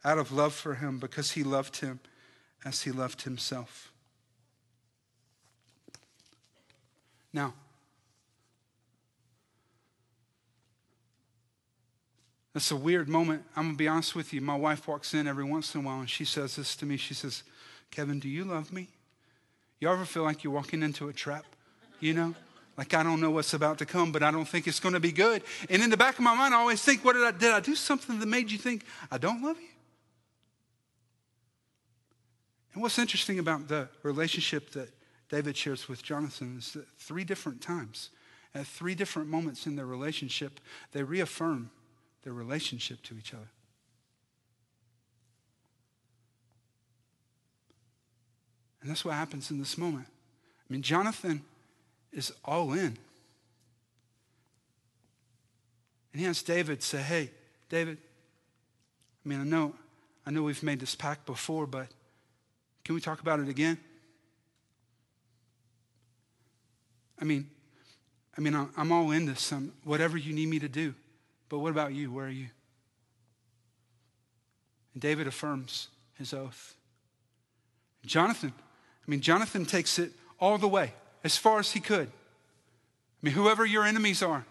out 0.04 0.16
of 0.16 0.30
love 0.30 0.54
for 0.54 0.76
him 0.76 1.00
because 1.00 1.32
he 1.32 1.42
loved 1.42 1.78
him 1.78 1.98
as 2.64 2.82
he 2.82 2.92
loved 2.92 3.22
himself. 3.22 3.90
Now, 7.32 7.54
That's 12.54 12.72
a 12.72 12.76
weird 12.76 13.08
moment. 13.08 13.44
I'm 13.54 13.64
going 13.64 13.74
to 13.74 13.78
be 13.78 13.86
honest 13.86 14.16
with 14.16 14.32
you. 14.32 14.40
My 14.40 14.56
wife 14.56 14.88
walks 14.88 15.14
in 15.14 15.28
every 15.28 15.44
once 15.44 15.76
in 15.76 15.82
a 15.82 15.84
while 15.84 16.00
and 16.00 16.10
she 16.10 16.24
says 16.24 16.56
this 16.56 16.74
to 16.76 16.86
me. 16.86 16.96
She 16.96 17.14
says, 17.14 17.44
Kevin, 17.92 18.18
do 18.18 18.28
you 18.28 18.44
love 18.44 18.72
me? 18.72 18.88
You 19.80 19.88
ever 19.88 20.04
feel 20.04 20.24
like 20.24 20.44
you're 20.44 20.52
walking 20.52 20.82
into 20.82 21.08
a 21.08 21.12
trap? 21.12 21.44
You 22.00 22.14
know? 22.14 22.34
Like 22.76 22.94
I 22.94 23.02
don't 23.02 23.20
know 23.20 23.30
what's 23.30 23.54
about 23.54 23.78
to 23.78 23.86
come, 23.86 24.12
but 24.12 24.22
I 24.22 24.30
don't 24.30 24.46
think 24.46 24.68
it's 24.68 24.78
going 24.78 24.94
to 24.94 25.00
be 25.00 25.10
good. 25.10 25.42
And 25.68 25.82
in 25.82 25.90
the 25.90 25.96
back 25.96 26.14
of 26.14 26.20
my 26.20 26.34
mind, 26.34 26.54
I 26.54 26.58
always 26.58 26.82
think, 26.82 27.04
what 27.04 27.14
did 27.14 27.24
I 27.24 27.32
did 27.32 27.52
I 27.52 27.60
do 27.60 27.74
something 27.74 28.20
that 28.20 28.26
made 28.26 28.50
you 28.50 28.58
think 28.58 28.84
I 29.10 29.18
don't 29.18 29.42
love 29.42 29.60
you? 29.60 29.68
And 32.72 32.82
what's 32.82 32.98
interesting 32.98 33.40
about 33.40 33.66
the 33.66 33.88
relationship 34.04 34.70
that 34.70 34.90
David 35.28 35.56
shares 35.56 35.88
with 35.88 36.02
Jonathan 36.02 36.58
is 36.58 36.72
that 36.74 36.86
three 36.98 37.24
different 37.24 37.60
times, 37.60 38.10
at 38.54 38.66
three 38.66 38.94
different 38.94 39.28
moments 39.28 39.66
in 39.66 39.74
their 39.74 39.86
relationship, 39.86 40.60
they 40.92 41.02
reaffirm 41.02 41.70
their 42.22 42.32
relationship 42.32 43.02
to 43.02 43.16
each 43.16 43.34
other. 43.34 43.48
And 48.88 48.94
that's 48.94 49.04
what 49.04 49.12
happens 49.12 49.50
in 49.50 49.58
this 49.58 49.76
moment. 49.76 50.06
I 50.08 50.72
mean, 50.72 50.80
Jonathan 50.80 51.42
is 52.10 52.32
all 52.42 52.72
in. 52.72 52.96
And 56.10 56.20
he 56.20 56.24
has 56.24 56.42
David 56.42 56.82
say, 56.82 57.02
Hey, 57.02 57.30
David, 57.68 57.98
I 59.22 59.28
mean, 59.28 59.42
I 59.42 59.44
know, 59.44 59.74
I 60.24 60.30
know 60.30 60.42
we've 60.42 60.62
made 60.62 60.80
this 60.80 60.94
pact 60.94 61.26
before, 61.26 61.66
but 61.66 61.88
can 62.82 62.94
we 62.94 63.02
talk 63.02 63.20
about 63.20 63.40
it 63.40 63.48
again? 63.50 63.76
I 67.20 67.26
mean, 67.26 67.50
I 68.38 68.40
mean, 68.40 68.70
I'm 68.74 68.90
all 68.90 69.10
in 69.10 69.26
this. 69.26 69.52
I'm, 69.52 69.74
whatever 69.84 70.16
you 70.16 70.32
need 70.32 70.48
me 70.48 70.60
to 70.60 70.68
do. 70.70 70.94
But 71.50 71.58
what 71.58 71.72
about 71.72 71.92
you? 71.92 72.10
Where 72.10 72.24
are 72.24 72.30
you? 72.30 72.46
And 74.94 75.02
David 75.02 75.26
affirms 75.26 75.88
his 76.14 76.32
oath. 76.32 76.74
Jonathan, 78.06 78.54
I 79.08 79.10
mean, 79.10 79.22
Jonathan 79.22 79.64
takes 79.64 79.98
it 79.98 80.12
all 80.38 80.58
the 80.58 80.68
way, 80.68 80.92
as 81.24 81.34
far 81.34 81.58
as 81.58 81.72
he 81.72 81.80
could. 81.80 82.08
I 82.08 83.20
mean, 83.22 83.32
whoever 83.32 83.64
your 83.64 83.84
enemies 83.84 84.22
are, 84.22 84.44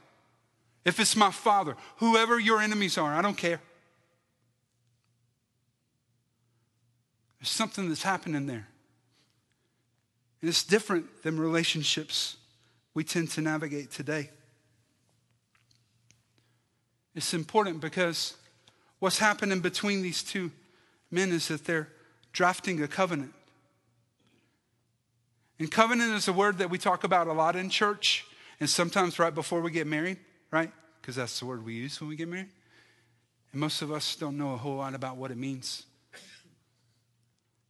if 0.84 1.00
it's 1.00 1.16
my 1.16 1.30
father, 1.30 1.76
whoever 1.98 2.40
your 2.40 2.60
enemies 2.60 2.98
are, 2.98 3.14
I 3.14 3.22
don't 3.22 3.38
care. 3.38 3.62
There's 7.40 7.50
something 7.50 7.88
that's 7.88 8.02
happening 8.02 8.48
there. 8.48 8.68
And 10.42 10.50
it's 10.50 10.64
different 10.64 11.22
than 11.22 11.40
relationships 11.40 12.38
we 12.96 13.04
tend 13.04 13.30
to 13.32 13.42
navigate 13.42 13.92
today. 13.92 14.32
It's 17.14 17.36
important 17.36 17.80
because 17.80 18.36
what's 18.98 19.20
happening 19.20 19.60
between 19.60 20.02
these 20.02 20.24
two 20.24 20.52
men 21.12 21.32
is 21.32 21.48
that 21.50 21.66
they're 21.66 21.90
drafting 22.34 22.82
a 22.82 22.88
covenant. 22.88 23.34
And 25.60 25.72
covenant 25.72 26.14
is 26.14 26.28
a 26.28 26.34
word 26.34 26.60
that 26.60 26.70
we 26.70 26.78
talk 26.78 27.04
about 27.04 27.28
a 27.28 27.34
lot 27.34 27.56
in 27.56 27.70
church, 27.70 28.26
and 28.60 28.70
sometimes 28.70 29.20
right 29.20 29.34
before 29.34 29.62
we 29.62 29.72
get 29.72 29.88
married, 29.88 30.18
right? 30.52 30.72
Because 31.02 31.16
that's 31.16 31.40
the 31.40 31.46
word 31.46 31.66
we 31.66 31.74
use 31.74 32.00
when 32.00 32.10
we 32.10 32.16
get 32.16 32.28
married. 32.28 32.50
And 33.52 33.62
most 33.62 33.82
of 33.82 33.92
us 33.92 34.16
don't 34.16 34.38
know 34.38 34.54
a 34.54 34.58
whole 34.58 34.76
lot 34.76 34.94
about 34.94 35.18
what 35.18 35.32
it 35.32 35.38
means. 35.38 35.86
I 36.14 36.18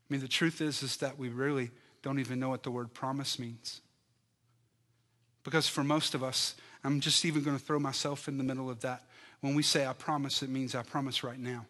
mean, 0.10 0.22
the 0.22 0.28
truth 0.28 0.62
is, 0.62 0.84
is 0.84 0.98
that 0.98 1.18
we 1.18 1.30
really 1.30 1.70
don't 2.02 2.20
even 2.20 2.40
know 2.40 2.50
what 2.50 2.64
the 2.64 2.72
word 2.72 2.94
promise 2.94 3.40
means. 3.40 3.82
Because 5.44 5.68
for 5.68 5.84
most 5.84 6.14
of 6.14 6.24
us, 6.24 6.56
I'm 6.84 7.00
just 7.00 7.24
even 7.26 7.44
going 7.44 7.58
to 7.58 7.64
throw 7.64 7.80
myself 7.80 8.28
in 8.28 8.38
the 8.38 8.44
middle 8.44 8.70
of 8.70 8.82
that. 8.82 9.04
When 9.42 9.56
we 9.56 9.64
say 9.64 9.86
I 9.86 9.94
promise, 9.94 10.42
it 10.44 10.50
means 10.50 10.76
I 10.76 10.84
promise 10.84 11.24
right 11.24 11.40
now. 11.40 11.66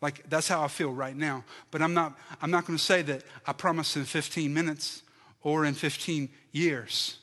Like 0.00 0.28
that's 0.28 0.48
how 0.48 0.62
I 0.62 0.68
feel 0.68 0.92
right 0.92 1.16
now. 1.16 1.44
But 1.70 1.82
I'm 1.82 1.94
not, 1.94 2.18
I'm 2.40 2.50
not 2.50 2.66
going 2.66 2.78
to 2.78 2.84
say 2.84 3.02
that 3.02 3.22
I 3.46 3.52
promise 3.52 3.96
in 3.96 4.04
15 4.04 4.52
minutes 4.52 5.02
or 5.42 5.64
in 5.64 5.74
15 5.74 6.28
years. 6.52 7.18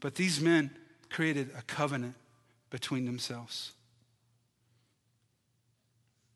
But 0.00 0.14
these 0.14 0.40
men 0.40 0.70
created 1.10 1.50
a 1.56 1.62
covenant 1.62 2.14
between 2.70 3.06
themselves. 3.06 3.72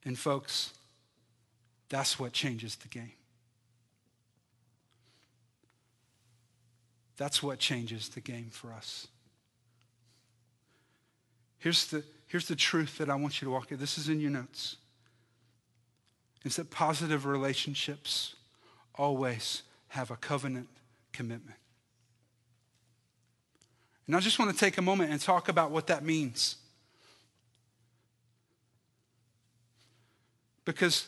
And 0.04 0.18
folks, 0.18 0.72
that's 1.88 2.18
what 2.18 2.32
changes 2.32 2.76
the 2.76 2.88
game. 2.88 3.12
That's 7.18 7.42
what 7.42 7.58
changes 7.58 8.08
the 8.08 8.20
game 8.20 8.48
for 8.50 8.72
us. 8.72 9.08
Here's 11.58 11.86
the, 11.88 12.04
here's 12.28 12.46
the 12.46 12.56
truth 12.56 12.98
that 12.98 13.10
I 13.10 13.14
want 13.16 13.40
you 13.40 13.46
to 13.46 13.50
walk 13.50 13.72
in. 13.72 13.78
This 13.78 13.98
is 13.98 14.08
in 14.08 14.20
your 14.20 14.30
notes. 14.30 14.76
It's 16.44 16.56
that 16.56 16.70
positive 16.70 17.26
relationships 17.26 18.36
always 18.94 19.62
have 19.88 20.10
a 20.10 20.16
covenant 20.16 20.68
commitment. 21.12 21.56
And 24.06 24.16
I 24.16 24.20
just 24.20 24.38
want 24.38 24.50
to 24.50 24.56
take 24.56 24.78
a 24.78 24.82
moment 24.82 25.10
and 25.10 25.20
talk 25.20 25.48
about 25.48 25.70
what 25.70 25.88
that 25.88 26.04
means. 26.04 26.56
Because 30.64 31.06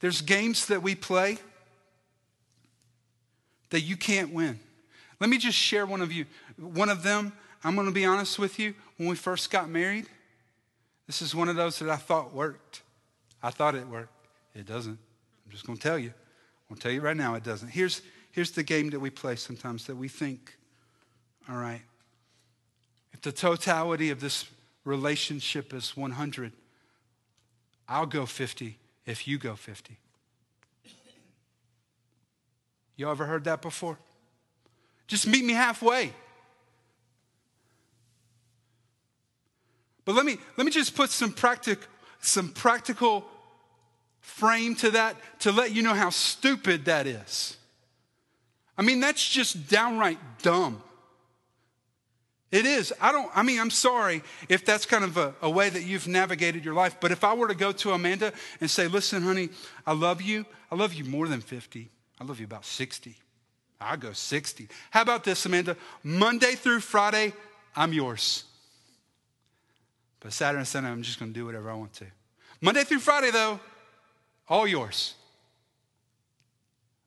there's 0.00 0.22
games 0.22 0.66
that 0.66 0.82
we 0.82 0.94
play 0.94 1.38
that 3.70 3.80
you 3.80 3.96
can't 3.96 4.32
win. 4.32 4.58
Let 5.20 5.28
me 5.30 5.38
just 5.38 5.56
share 5.56 5.84
one 5.84 6.00
of 6.00 6.12
you. 6.12 6.26
One 6.56 6.88
of 6.88 7.02
them, 7.02 7.32
I'm 7.62 7.74
going 7.74 7.86
to 7.86 7.92
be 7.92 8.04
honest 8.04 8.38
with 8.38 8.58
you, 8.58 8.74
when 8.96 9.08
we 9.08 9.16
first 9.16 9.50
got 9.50 9.68
married, 9.68 10.06
this 11.10 11.22
is 11.22 11.34
one 11.34 11.48
of 11.48 11.56
those 11.56 11.80
that 11.80 11.90
I 11.90 11.96
thought 11.96 12.32
worked. 12.32 12.82
I 13.42 13.50
thought 13.50 13.74
it 13.74 13.84
worked. 13.88 14.14
It 14.54 14.64
doesn't. 14.64 14.96
I'm 15.44 15.50
just 15.50 15.66
going 15.66 15.76
to 15.76 15.82
tell 15.82 15.98
you. 15.98 16.10
I'm 16.10 16.68
going 16.68 16.76
to 16.76 16.82
tell 16.84 16.92
you 16.92 17.00
right 17.00 17.16
now 17.16 17.34
it 17.34 17.42
doesn't. 17.42 17.68
Here's, 17.68 18.02
here's 18.30 18.52
the 18.52 18.62
game 18.62 18.90
that 18.90 19.00
we 19.00 19.10
play 19.10 19.34
sometimes 19.34 19.88
that 19.88 19.96
we 19.96 20.06
think, 20.06 20.56
all 21.48 21.56
right, 21.56 21.80
if 23.12 23.22
the 23.22 23.32
totality 23.32 24.10
of 24.10 24.20
this 24.20 24.44
relationship 24.84 25.74
is 25.74 25.96
100, 25.96 26.52
I'll 27.88 28.06
go 28.06 28.24
50 28.24 28.78
if 29.04 29.26
you 29.26 29.36
go 29.36 29.56
50. 29.56 29.98
You 32.94 33.10
ever 33.10 33.26
heard 33.26 33.42
that 33.46 33.62
before? 33.62 33.98
Just 35.08 35.26
meet 35.26 35.44
me 35.44 35.54
halfway. 35.54 36.12
But 40.10 40.16
let 40.16 40.26
me, 40.26 40.38
let 40.56 40.64
me 40.64 40.72
just 40.72 40.96
put 40.96 41.10
some, 41.10 41.30
practic, 41.30 41.78
some 42.20 42.48
practical 42.48 43.24
frame 44.18 44.74
to 44.74 44.90
that 44.90 45.14
to 45.42 45.52
let 45.52 45.70
you 45.72 45.82
know 45.82 45.94
how 45.94 46.10
stupid 46.10 46.86
that 46.86 47.06
is. 47.06 47.56
I 48.76 48.82
mean, 48.82 48.98
that's 48.98 49.24
just 49.24 49.68
downright 49.68 50.18
dumb. 50.42 50.82
It 52.50 52.66
is. 52.66 52.92
I 53.00 53.12
don't, 53.12 53.30
I 53.36 53.44
mean, 53.44 53.60
I'm 53.60 53.70
sorry 53.70 54.24
if 54.48 54.64
that's 54.64 54.84
kind 54.84 55.04
of 55.04 55.16
a, 55.16 55.32
a, 55.42 55.48
way 55.48 55.70
that 55.70 55.84
you've 55.84 56.08
navigated 56.08 56.64
your 56.64 56.74
life, 56.74 56.96
but 56.98 57.12
if 57.12 57.22
I 57.22 57.34
were 57.34 57.46
to 57.46 57.54
go 57.54 57.70
to 57.70 57.92
Amanda 57.92 58.32
and 58.60 58.68
say, 58.68 58.88
listen, 58.88 59.22
honey, 59.22 59.50
I 59.86 59.92
love 59.92 60.20
you. 60.20 60.44
I 60.72 60.74
love 60.74 60.92
you 60.92 61.04
more 61.04 61.28
than 61.28 61.40
50. 61.40 61.88
I 62.20 62.24
love 62.24 62.40
you 62.40 62.46
about 62.46 62.64
60. 62.64 63.14
I'll 63.80 63.96
go 63.96 64.12
60. 64.12 64.66
How 64.90 65.02
about 65.02 65.22
this, 65.22 65.46
Amanda? 65.46 65.76
Monday 66.02 66.56
through 66.56 66.80
Friday, 66.80 67.32
I'm 67.76 67.92
yours. 67.92 68.42
But 70.20 70.32
Saturday 70.32 70.58
and 70.58 70.68
Sunday, 70.68 70.90
I'm 70.90 71.02
just 71.02 71.18
going 71.18 71.32
to 71.32 71.38
do 71.38 71.46
whatever 71.46 71.70
I 71.70 71.74
want 71.74 71.94
to. 71.94 72.06
Monday 72.60 72.84
through 72.84 73.00
Friday, 73.00 73.30
though, 73.30 73.58
all 74.48 74.66
yours. 74.66 75.14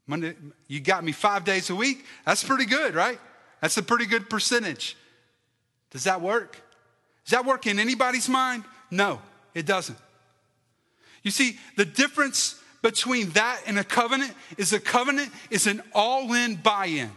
Monday, 0.07 0.33
you 0.67 0.79
got 0.79 1.03
me 1.03 1.11
five 1.11 1.45
days 1.45 1.69
a 1.69 1.75
week. 1.75 2.05
That's 2.25 2.43
pretty 2.43 2.65
good, 2.65 2.95
right? 2.95 3.19
That's 3.61 3.77
a 3.77 3.83
pretty 3.83 4.05
good 4.05 4.29
percentage. 4.29 4.97
Does 5.91 6.03
that 6.05 6.21
work? 6.21 6.59
Does 7.23 7.31
that 7.31 7.45
work 7.45 7.67
in 7.67 7.79
anybody's 7.79 8.27
mind? 8.27 8.63
No, 8.91 9.21
it 9.53 9.65
doesn't. 9.65 9.97
You 11.21 11.31
see, 11.31 11.57
the 11.77 11.85
difference 11.85 12.59
between 12.81 13.29
that 13.29 13.61
and 13.65 13.79
a 13.79 13.83
covenant 13.83 14.33
is 14.57 14.73
a 14.73 14.79
covenant 14.79 15.31
is 15.49 15.67
an 15.67 15.81
all 15.93 16.33
in 16.33 16.55
buy 16.55 16.87
in. 16.87 17.11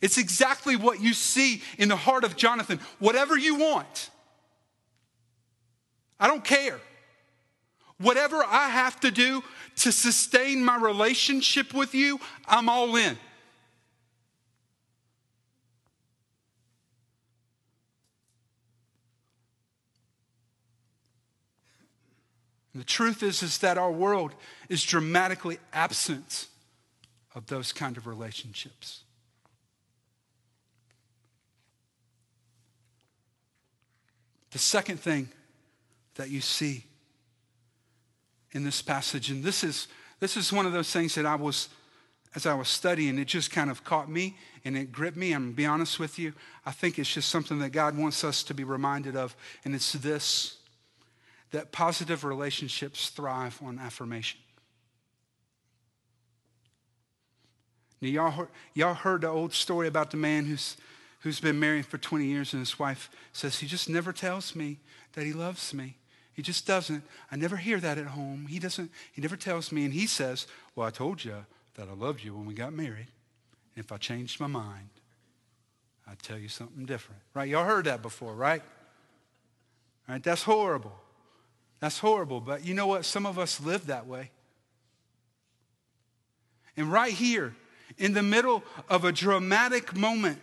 It's 0.00 0.18
exactly 0.18 0.76
what 0.76 1.00
you 1.00 1.12
see 1.12 1.62
in 1.78 1.88
the 1.88 1.96
heart 1.96 2.24
of 2.24 2.36
Jonathan. 2.36 2.80
Whatever 2.98 3.36
you 3.36 3.56
want, 3.56 4.10
I 6.18 6.26
don't 6.26 6.44
care. 6.44 6.78
Whatever 7.98 8.42
I 8.42 8.70
have 8.70 8.98
to 9.00 9.10
do 9.10 9.42
to 9.76 9.92
sustain 9.92 10.64
my 10.64 10.76
relationship 10.76 11.74
with 11.74 11.94
you, 11.94 12.18
I'm 12.46 12.68
all 12.68 12.96
in. 12.96 13.18
The 22.74 22.84
truth 22.84 23.22
is, 23.22 23.42
is 23.42 23.58
that 23.58 23.76
our 23.76 23.90
world 23.90 24.32
is 24.68 24.82
dramatically 24.82 25.58
absent 25.72 26.46
of 27.34 27.46
those 27.46 27.72
kind 27.72 27.96
of 27.96 28.06
relationships. 28.06 29.02
The 34.50 34.58
second 34.58 34.98
thing 34.98 35.28
that 36.16 36.30
you 36.30 36.40
see 36.40 36.84
in 38.52 38.64
this 38.64 38.82
passage, 38.82 39.30
and 39.30 39.44
this 39.44 39.62
is 39.62 39.88
this 40.18 40.36
is 40.36 40.52
one 40.52 40.66
of 40.66 40.72
those 40.72 40.92
things 40.92 41.14
that 41.14 41.24
I 41.24 41.34
was, 41.34 41.70
as 42.34 42.44
I 42.44 42.52
was 42.54 42.68
studying, 42.68 43.18
it 43.18 43.24
just 43.24 43.50
kind 43.50 43.70
of 43.70 43.84
caught 43.84 44.10
me 44.10 44.36
and 44.64 44.76
it 44.76 44.92
gripped 44.92 45.16
me. 45.16 45.32
I'm 45.32 45.42
going 45.42 45.52
to 45.52 45.56
be 45.56 45.66
honest 45.66 45.98
with 45.98 46.18
you. 46.18 46.34
I 46.66 46.72
think 46.72 46.98
it's 46.98 47.12
just 47.12 47.30
something 47.30 47.58
that 47.60 47.70
God 47.70 47.96
wants 47.96 48.22
us 48.22 48.42
to 48.44 48.54
be 48.54 48.62
reminded 48.62 49.16
of, 49.16 49.34
and 49.64 49.74
it's 49.74 49.92
this 49.92 50.56
that 51.52 51.72
positive 51.72 52.22
relationships 52.22 53.08
thrive 53.08 53.58
on 53.64 53.78
affirmation. 53.78 54.38
Now, 58.00 58.08
y'all 58.08 58.30
heard, 58.30 58.48
y'all 58.74 58.94
heard 58.94 59.22
the 59.22 59.28
old 59.28 59.52
story 59.52 59.88
about 59.88 60.10
the 60.10 60.16
man 60.16 60.46
who's, 60.46 60.76
who's 61.20 61.40
been 61.40 61.60
married 61.60 61.86
for 61.86 61.98
20 61.98 62.24
years 62.24 62.52
and 62.52 62.60
his 62.60 62.78
wife 62.78 63.10
says, 63.32 63.58
He 63.58 63.66
just 63.66 63.88
never 63.88 64.12
tells 64.12 64.54
me 64.54 64.78
that 65.12 65.24
he 65.24 65.32
loves 65.32 65.72
me. 65.72 65.96
He 66.32 66.42
just 66.42 66.66
doesn't. 66.66 67.02
I 67.30 67.36
never 67.36 67.56
hear 67.56 67.78
that 67.80 67.98
at 67.98 68.06
home. 68.06 68.46
He 68.48 68.58
doesn't, 68.58 68.90
he 69.12 69.20
never 69.20 69.36
tells 69.36 69.72
me. 69.72 69.84
And 69.84 69.92
he 69.92 70.06
says, 70.06 70.46
Well, 70.74 70.86
I 70.86 70.90
told 70.90 71.24
you 71.24 71.34
that 71.74 71.88
I 71.88 71.92
loved 71.92 72.22
you 72.22 72.34
when 72.34 72.46
we 72.46 72.54
got 72.54 72.72
married. 72.72 73.08
And 73.76 73.84
if 73.84 73.92
I 73.92 73.96
changed 73.98 74.40
my 74.40 74.46
mind, 74.46 74.88
I'd 76.08 76.18
tell 76.20 76.38
you 76.38 76.48
something 76.48 76.86
different. 76.86 77.20
Right? 77.34 77.48
Y'all 77.48 77.64
heard 77.64 77.84
that 77.84 78.02
before, 78.02 78.34
right? 78.34 78.62
Right? 80.08 80.22
That's 80.22 80.42
horrible. 80.42 80.98
That's 81.80 81.98
horrible, 81.98 82.40
but 82.40 82.64
you 82.64 82.74
know 82.74 82.86
what? 82.86 83.04
Some 83.04 83.26
of 83.26 83.38
us 83.38 83.60
live 83.60 83.86
that 83.86 84.06
way. 84.06 84.30
And 86.76 86.92
right 86.92 87.12
here, 87.12 87.54
in 87.98 88.12
the 88.12 88.22
middle 88.22 88.62
of 88.88 89.04
a 89.04 89.12
dramatic 89.12 89.96
moment, 89.96 90.38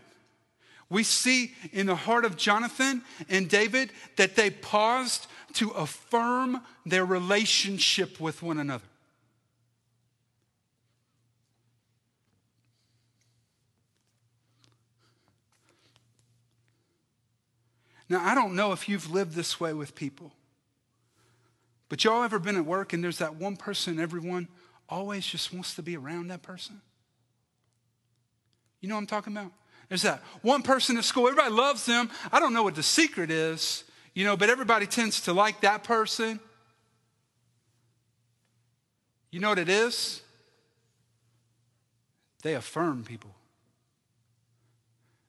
we 0.89 1.03
see 1.03 1.53
in 1.73 1.87
the 1.87 1.95
heart 1.95 2.25
of 2.25 2.37
Jonathan 2.37 3.01
and 3.29 3.49
David 3.49 3.91
that 4.15 4.35
they 4.35 4.49
paused 4.49 5.27
to 5.53 5.69
affirm 5.71 6.61
their 6.85 7.05
relationship 7.05 8.19
with 8.19 8.41
one 8.41 8.57
another. 8.57 8.83
Now, 18.09 18.23
I 18.23 18.35
don't 18.35 18.55
know 18.55 18.71
if 18.71 18.87
you've 18.87 19.11
lived 19.11 19.33
this 19.33 19.59
way 19.59 19.73
with 19.73 19.93
people. 19.93 20.31
But 21.89 22.03
y'all 22.03 22.23
ever 22.23 22.39
been 22.39 22.55
at 22.55 22.65
work 22.65 22.93
and 22.93 23.03
there's 23.03 23.17
that 23.17 23.35
one 23.35 23.57
person 23.57 23.99
everyone 23.99 24.47
always 24.89 25.25
just 25.25 25.53
wants 25.53 25.75
to 25.75 25.81
be 25.81 25.97
around 25.97 26.27
that 26.27 26.41
person? 26.41 26.81
You 28.79 28.89
know 28.89 28.95
what 28.95 29.01
I'm 29.01 29.07
talking 29.07 29.33
about? 29.33 29.51
There's 29.89 30.01
that 30.01 30.21
one 30.41 30.63
person 30.63 30.97
at 30.97 31.03
school, 31.03 31.27
everybody 31.27 31.53
loves 31.53 31.85
them. 31.85 32.09
I 32.31 32.39
don't 32.39 32.53
know 32.53 32.63
what 32.63 32.75
the 32.75 32.83
secret 32.83 33.31
is, 33.31 33.83
you 34.13 34.25
know, 34.25 34.35
but 34.35 34.49
everybody 34.49 34.85
tends 34.85 35.21
to 35.21 35.33
like 35.33 35.61
that 35.61 35.83
person. 35.83 36.39
You 39.31 39.39
know 39.39 39.49
what 39.49 39.59
it 39.59 39.69
is? 39.69 40.21
They 42.43 42.55
affirm 42.55 43.03
people. 43.03 43.33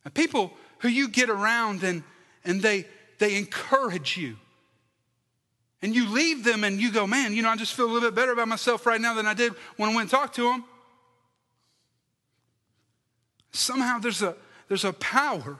And 0.05 0.15
people 0.15 0.53
who 0.79 0.89
you 0.89 1.09
get 1.09 1.31
around 1.31 1.83
and, 1.83 2.03
and 2.45 2.63
they, 2.63 2.87
they 3.19 3.37
encourage 3.37 4.17
you. 4.17 4.37
And 5.83 5.95
you 5.95 6.09
leave 6.09 6.43
them 6.43 6.65
and 6.65 6.81
you 6.81 6.91
go, 6.91 7.07
man, 7.07 7.35
you 7.35 7.43
know, 7.43 7.51
I 7.51 7.57
just 7.57 7.75
feel 7.75 7.87
a 7.87 7.93
little 7.93 8.11
bit 8.11 8.17
better 8.17 8.33
about 8.33 8.49
myself 8.49 8.87
right 8.87 9.01
now 9.01 9.15
than 9.15 9.27
I 9.27 9.35
did 9.35 9.53
when 9.77 9.91
I 9.91 9.95
went 9.95 10.03
and 10.03 10.11
talked 10.11 10.35
to 10.37 10.43
them. 10.43 10.65
Somehow 13.53 13.99
there's 13.99 14.23
a, 14.23 14.35
there's 14.69 14.85
a 14.85 14.93
power 14.93 15.59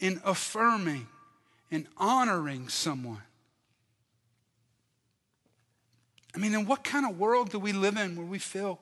in 0.00 0.20
affirming 0.24 1.06
and 1.70 1.86
honoring 1.96 2.68
someone. 2.68 3.22
I 6.34 6.38
mean, 6.38 6.54
in 6.54 6.66
what 6.66 6.84
kind 6.84 7.08
of 7.08 7.18
world 7.18 7.50
do 7.50 7.58
we 7.58 7.72
live 7.72 7.96
in 7.96 8.16
where 8.16 8.26
we 8.26 8.38
feel 8.38 8.78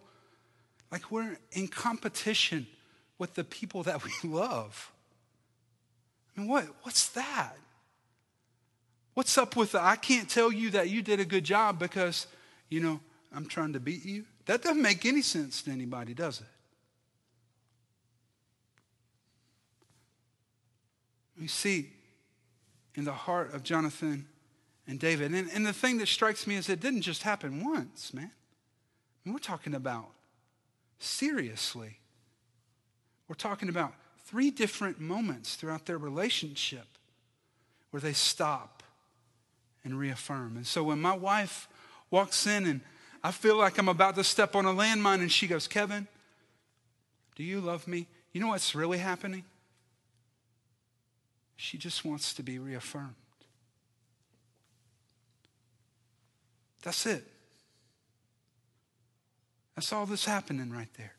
like 0.91 1.11
we're 1.11 1.37
in 1.53 1.69
competition 1.69 2.67
with 3.19 3.35
the 3.35 3.45
people 3.45 3.83
that 3.85 4.03
we 4.05 4.12
love? 4.29 4.91
I 6.37 6.41
mean, 6.41 6.49
what, 6.49 6.64
what's 6.83 7.09
that? 7.11 7.57
What's 9.14 9.37
up 9.37 9.57
with 9.57 9.73
the, 9.73 9.83
I 9.83 9.97
can't 9.97 10.29
tell 10.29 10.53
you 10.53 10.71
that 10.71 10.91
you 10.91 11.03
did 11.03 11.21
a 11.21 11.25
good 11.25 11.45
job 11.45 11.79
because, 11.79 12.27
you 12.69 12.81
know, 12.81 13.01
I'm 13.35 13.47
trying 13.47 13.73
to 13.73 13.81
beat 13.81 14.05
you? 14.05 14.25
That 14.47 14.62
doesn't 14.62 14.81
make 14.81 15.05
any 15.05 15.23
sense 15.23 15.62
to 15.62 15.71
anybody, 15.71 16.14
does 16.14 16.41
it? 16.41 16.47
We 21.38 21.46
see 21.46 21.90
in 22.94 23.05
the 23.05 23.12
heart 23.12 23.55
of 23.55 23.62
Jonathan 23.62 24.27
and 24.87 24.98
David. 24.98 25.33
And, 25.33 25.48
and 25.53 25.66
the 25.66 25.72
thing 25.72 25.98
that 25.98 26.09
strikes 26.09 26.46
me 26.46 26.57
is 26.57 26.68
it 26.68 26.81
didn't 26.81 27.03
just 27.03 27.22
happen 27.22 27.64
once, 27.64 28.12
man. 28.12 28.31
We're 29.24 29.38
talking 29.38 29.74
about 29.74 30.09
seriously. 30.98 31.98
We're 33.29 33.35
talking 33.35 33.68
about 33.68 33.92
three 34.24 34.51
different 34.51 34.98
moments 34.98 35.55
throughout 35.55 35.85
their 35.87 35.98
relationship 35.98 36.87
where 37.90 38.01
they 38.01 38.14
stop 38.14 38.83
and 39.85 39.98
reaffirm. 39.98 40.57
And 40.57 40.66
so 40.66 40.83
when 40.83 41.01
my 41.01 41.14
wife 41.14 41.68
walks 42.11 42.46
in 42.46 42.66
and 42.66 42.81
I 43.22 43.33
feel 43.33 43.57
like 43.57 43.79
I'm 43.79 43.88
about 43.88 44.14
to 44.14 44.24
step 44.24 44.57
on 44.57 44.64
a 44.64 44.72
landmine 44.72 45.20
and 45.20 45.31
she 45.31 45.46
goes, 45.46 45.68
Kevin, 45.68 46.07
do 47.37 47.42
you 47.42 47.61
love 47.61 47.87
me? 47.87 48.07
You 48.33 48.40
know 48.40 48.48
what's 48.48 48.74
really 48.74 48.98
happening? 48.98 49.44
She 51.59 51.77
just 51.77 52.05
wants 52.05 52.33
to 52.35 52.42
be 52.42 52.59
reaffirmed. 52.59 53.14
That's 56.83 57.05
it. 57.05 57.25
That's 59.75 59.92
all 59.92 60.07
that's 60.07 60.25
happening 60.25 60.71
right 60.73 60.88
there. 60.97 61.14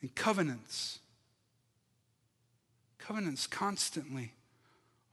And 0.00 0.14
covenants 0.14 1.00
Covenants 3.06 3.46
constantly 3.46 4.32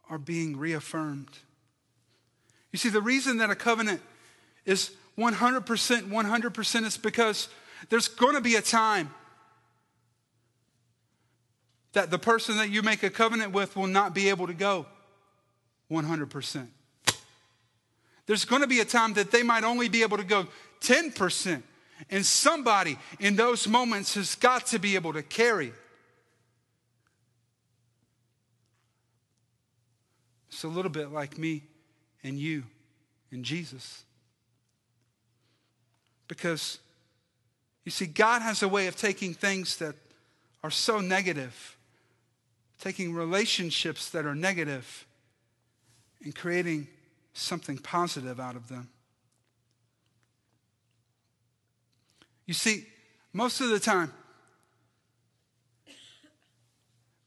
are 0.10 0.18
being 0.18 0.58
reaffirmed. 0.58 1.30
You 2.72 2.80
see, 2.80 2.90
the 2.90 3.02
reason 3.02 3.38
that 3.38 3.52
a 3.52 3.56
covenant 3.56 4.02
is 4.66 4.96
100% 5.16 5.64
100% 5.64 6.86
is 6.86 6.98
because 6.98 7.50
there's 7.90 8.08
going 8.08 8.34
to 8.34 8.42
be 8.42 8.56
a 8.56 8.64
time 8.64 9.14
that 11.94 12.12
the 12.12 12.20
person 12.20 12.58
that 12.58 12.70
you 12.70 12.82
make 12.82 13.04
a 13.04 13.10
covenant 13.10 13.52
with 13.52 13.76
will 13.76 13.88
not 13.88 14.14
be 14.14 14.30
able 14.30 14.48
to 14.48 14.54
go 14.54 14.86
100%. 15.92 16.68
There's 18.26 18.46
going 18.46 18.62
to 18.62 18.68
be 18.68 18.80
a 18.80 18.86
time 18.86 19.14
that 19.14 19.32
they 19.32 19.44
might 19.44 19.64
only 19.64 19.90
be 19.90 20.02
able 20.02 20.18
to 20.18 20.24
go 20.24 20.48
10%. 20.82 21.62
And 22.10 22.26
somebody 22.26 22.98
in 23.20 23.36
those 23.36 23.68
moments 23.68 24.16
has 24.16 24.36
got 24.36 24.68
to 24.68 24.80
be 24.80 24.96
able 24.96 25.14
to 25.14 25.24
carry 25.24 25.72
It's 30.54 30.64
a 30.64 30.68
little 30.68 30.92
bit 30.92 31.12
like 31.12 31.38
me 31.40 31.64
and 32.24 32.38
you 32.38 32.64
and 33.32 33.44
Jesus. 33.44 34.04
Because 36.28 36.78
you 37.84 37.92
see, 37.92 38.06
God 38.06 38.44
has 38.44 38.62
a 38.62 38.68
way 38.68 38.86
of 38.86 38.96
taking 38.96 39.34
things 39.34 39.78
that 39.78 39.96
are 40.64 40.70
so 40.70 41.00
negative, 41.02 41.76
taking 42.84 43.14
relationships 43.14 44.10
that 44.10 44.26
are 44.26 44.36
negative, 44.36 45.06
and 46.22 46.36
creating 46.36 46.86
something 47.32 47.78
positive 47.78 48.42
out 48.42 48.58
of 48.58 48.68
them. 48.68 48.90
You 52.46 52.54
see, 52.54 52.86
most 53.32 53.62
of 53.62 53.70
the 53.70 53.80
time, 53.80 54.12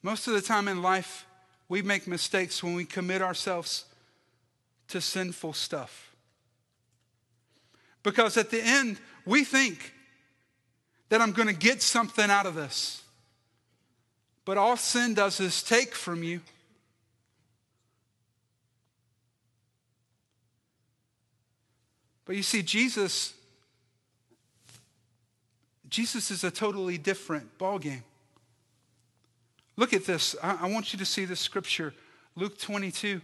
most 0.03 0.29
of 0.29 0.35
the 0.35 0.43
time 0.43 0.69
in 0.69 0.83
life, 0.83 1.25
we 1.71 1.81
make 1.81 2.07
mistakes 2.07 2.63
when 2.63 2.75
we 2.75 2.85
commit 2.85 3.23
ourselves 3.23 3.87
to 4.89 5.01
sinful 5.01 5.55
stuff. 5.55 6.15
Because 8.03 8.37
at 8.37 8.51
the 8.51 8.61
end, 8.63 8.99
we 9.25 9.43
think 9.43 9.95
that 11.09 11.23
I'm 11.23 11.33
going 11.33 11.49
to 11.49 11.55
get 11.55 11.81
something 11.81 12.31
out 12.31 12.45
of 12.45 12.55
this. 12.55 13.03
But 14.47 14.57
all 14.57 14.77
sin 14.77 15.13
does 15.13 15.41
is 15.41 15.61
take 15.61 15.93
from 15.93 16.23
you. 16.23 16.41
But 22.25 22.37
you 22.37 22.45
see, 22.45 22.63
Jesus, 22.63 23.35
Jesus 25.91 26.31
is 26.31 26.45
a 26.45 26.51
totally 26.51 26.97
different 26.97 27.59
ballgame. 27.59 28.03
Look 29.77 29.93
at 29.93 30.07
this. 30.07 30.37
I, 30.41 30.59
I 30.63 30.71
want 30.71 30.93
you 30.93 30.99
to 31.01 31.05
see 31.05 31.25
this 31.25 31.41
scripture, 31.41 31.93
Luke 32.37 32.57
22. 32.57 33.21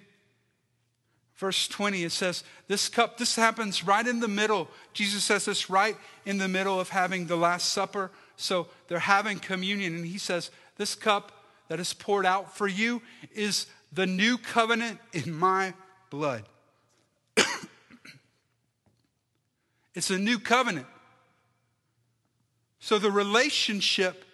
Verse 1.37 1.67
20, 1.69 2.05
it 2.05 2.13
says, 2.13 2.43
This 2.67 2.89
cup, 2.89 3.17
this 3.17 3.37
happens 3.37 3.85
right 3.85 4.07
in 4.07 4.21
the 4.21 4.29
middle. 4.29 4.69
Jesus 4.93 5.25
says 5.25 5.45
this 5.45 5.71
right 5.71 5.97
in 6.27 6.39
the 6.39 6.49
middle 6.49 6.79
of 6.79 6.89
having 6.89 7.27
the 7.27 7.37
Last 7.37 7.73
Supper. 7.73 8.11
So 8.37 8.67
they're 8.89 8.99
having 8.99 9.39
communion, 9.39 9.95
and 9.95 10.07
he 10.07 10.19
says, 10.19 10.51
This 10.77 10.95
cup 10.95 11.33
that 11.69 11.81
is 11.81 11.93
poured 11.95 12.27
out 12.27 12.57
for 12.57 12.67
you 12.67 13.03
is 13.35 13.67
the 13.93 14.07
new 14.07 14.39
covenant 14.39 14.99
in 15.13 15.33
my 15.33 15.75
blood. 16.11 16.45
it's 19.95 20.11
a 20.11 20.19
new 20.19 20.39
covenant. 20.39 20.87
So 22.81 22.99
the 22.99 23.11
relationship 23.11 24.25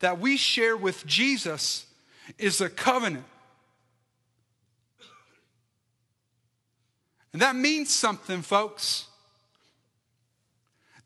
that 0.00 0.18
we 0.18 0.36
share 0.36 0.76
with 0.76 1.06
Jesus 1.06 1.86
is 2.38 2.60
a 2.60 2.68
covenant. 2.68 3.24
And 7.32 7.42
that 7.42 7.56
means 7.56 7.92
something, 7.92 8.42
folks. 8.42 9.06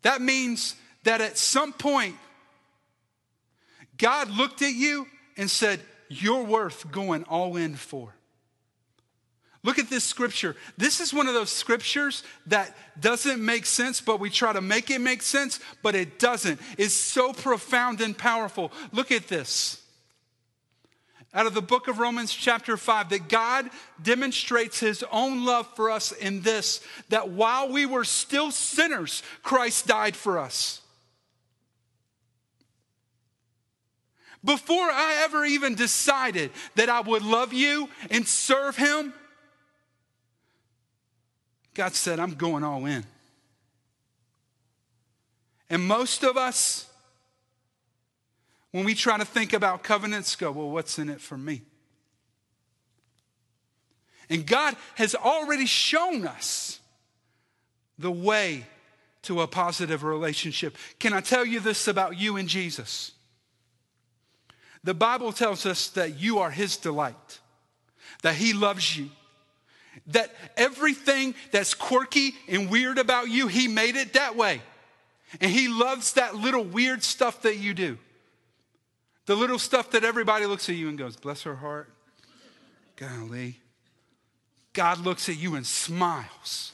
That 0.02 0.20
means 0.20 0.76
that 1.04 1.20
at 1.20 1.38
some 1.38 1.72
point, 1.72 2.16
God 3.98 4.30
looked 4.30 4.62
at 4.62 4.72
you 4.72 5.06
and 5.37 5.50
said, 5.50 5.80
You're 6.08 6.44
worth 6.44 6.90
going 6.90 7.24
all 7.24 7.56
in 7.56 7.74
for. 7.74 8.14
Look 9.64 9.78
at 9.78 9.90
this 9.90 10.04
scripture. 10.04 10.56
This 10.76 11.00
is 11.00 11.12
one 11.12 11.26
of 11.26 11.34
those 11.34 11.50
scriptures 11.50 12.22
that 12.46 12.76
doesn't 12.98 13.44
make 13.44 13.66
sense, 13.66 14.00
but 14.00 14.20
we 14.20 14.30
try 14.30 14.52
to 14.52 14.61
make 14.61 14.88
it 14.88 15.00
make 15.00 15.20
sense, 15.20 15.58
but 15.82 15.94
it 15.94 16.18
doesn't. 16.18 16.61
It's 16.78 16.94
so 16.94 17.32
profound 17.32 18.00
and 18.00 18.16
powerful. 18.16 18.72
Look 18.92 19.11
at 19.11 19.26
this 19.26 19.82
out 21.34 21.46
of 21.46 21.54
the 21.54 21.62
book 21.62 21.88
of 21.88 21.98
Romans, 21.98 22.32
chapter 22.32 22.76
5, 22.76 23.11
that 23.11 23.28
God 23.28 23.68
demonstrates 24.02 24.80
his 24.80 25.04
own 25.12 25.44
love 25.44 25.68
for 25.76 25.90
us 25.90 26.12
in 26.12 26.40
this 26.40 26.80
that 27.11 27.28
while 27.28 27.70
we 27.70 27.84
were 27.84 28.04
still 28.04 28.50
sinners, 28.50 29.22
Christ 29.42 29.87
died 29.87 30.16
for 30.16 30.38
us. 30.38 30.80
Before 34.44 34.77
I 34.77 35.22
ever 35.24 35.44
even 35.44 35.74
decided 35.74 36.51
that 36.77 36.88
I 36.88 37.01
would 37.01 37.22
love 37.22 37.53
you 37.53 37.88
and 38.11 38.27
serve 38.27 38.77
him, 38.77 39.12
God 41.74 41.94
said, 41.94 42.18
I'm 42.20 42.35
going 42.35 42.64
all 42.64 42.87
in. 42.87 43.05
And 45.70 45.87
most 45.87 46.24
of 46.24 46.37
us, 46.37 46.88
when 48.70 48.85
we 48.85 48.94
try 48.94 49.18
to 49.18 49.24
think 49.24 49.53
about 49.53 49.83
covenants, 49.83 50.35
go, 50.37 50.51
well, 50.51 50.70
what's 50.70 50.98
in 50.98 51.09
it 51.09 51.20
for 51.20 51.37
me? 51.37 51.62
And 54.31 54.46
God 54.46 54.77
has 54.96 55.14
already 55.14 55.66
shown 55.66 56.27
us 56.27 56.81
the 57.98 58.11
way 58.11 58.66
to 59.22 59.40
a 59.40 59.46
positive 59.46 60.05
relationship. 60.05 60.77
Can 60.98 61.12
I 61.12 61.20
tell 61.20 61.44
you 61.44 61.61
this 61.61 61.88
about 61.88 62.18
you 62.18 62.37
and 62.37 62.48
Jesus? 62.48 63.12
The 64.88 64.94
Bible 64.94 65.35
tells 65.35 65.66
us 65.66 65.88
that 65.90 66.18
you 66.18 66.38
are 66.38 66.51
His 66.51 66.79
delight, 66.79 67.40
that 68.22 68.37
He 68.37 68.55
loves 68.55 68.96
you, 68.96 69.11
that 70.07 70.35
everything 70.57 71.35
that's 71.53 71.74
quirky 71.74 72.33
and 72.48 72.70
weird 72.70 72.96
about 72.96 73.29
you, 73.29 73.48
He 73.48 73.68
made 73.68 73.96
it 73.96 74.14
that 74.14 74.35
way. 74.35 74.62
And 75.42 75.51
He 75.51 75.68
loves 75.68 76.14
that 76.14 76.37
little 76.37 76.64
weird 76.64 77.03
stuff 77.03 77.42
that 77.42 77.59
you 77.59 77.74
do. 77.74 77.98
The 79.27 79.37
little 79.37 79.59
stuff 79.59 79.90
that 79.90 80.05
everybody 80.05 80.46
looks 80.46 80.70
at 80.70 80.77
you 80.77 80.88
and 80.88 80.96
goes, 80.96 81.16
bless 81.16 81.42
her 81.42 81.57
heart. 81.57 81.92
Golly. 82.96 83.61
God 84.72 85.01
looks 85.01 85.29
at 85.29 85.37
you 85.37 85.55
and 85.55 85.66
smiles. 85.66 86.72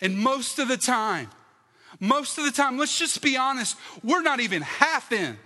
And 0.00 0.18
most 0.18 0.58
of 0.58 0.68
the 0.68 0.78
time, 0.78 1.28
most 2.00 2.38
of 2.38 2.44
the 2.44 2.50
time, 2.50 2.78
let's 2.78 2.98
just 2.98 3.22
be 3.22 3.36
honest, 3.36 3.76
we're 4.02 4.22
not 4.22 4.40
even 4.40 4.62
half 4.62 5.12
in. 5.12 5.38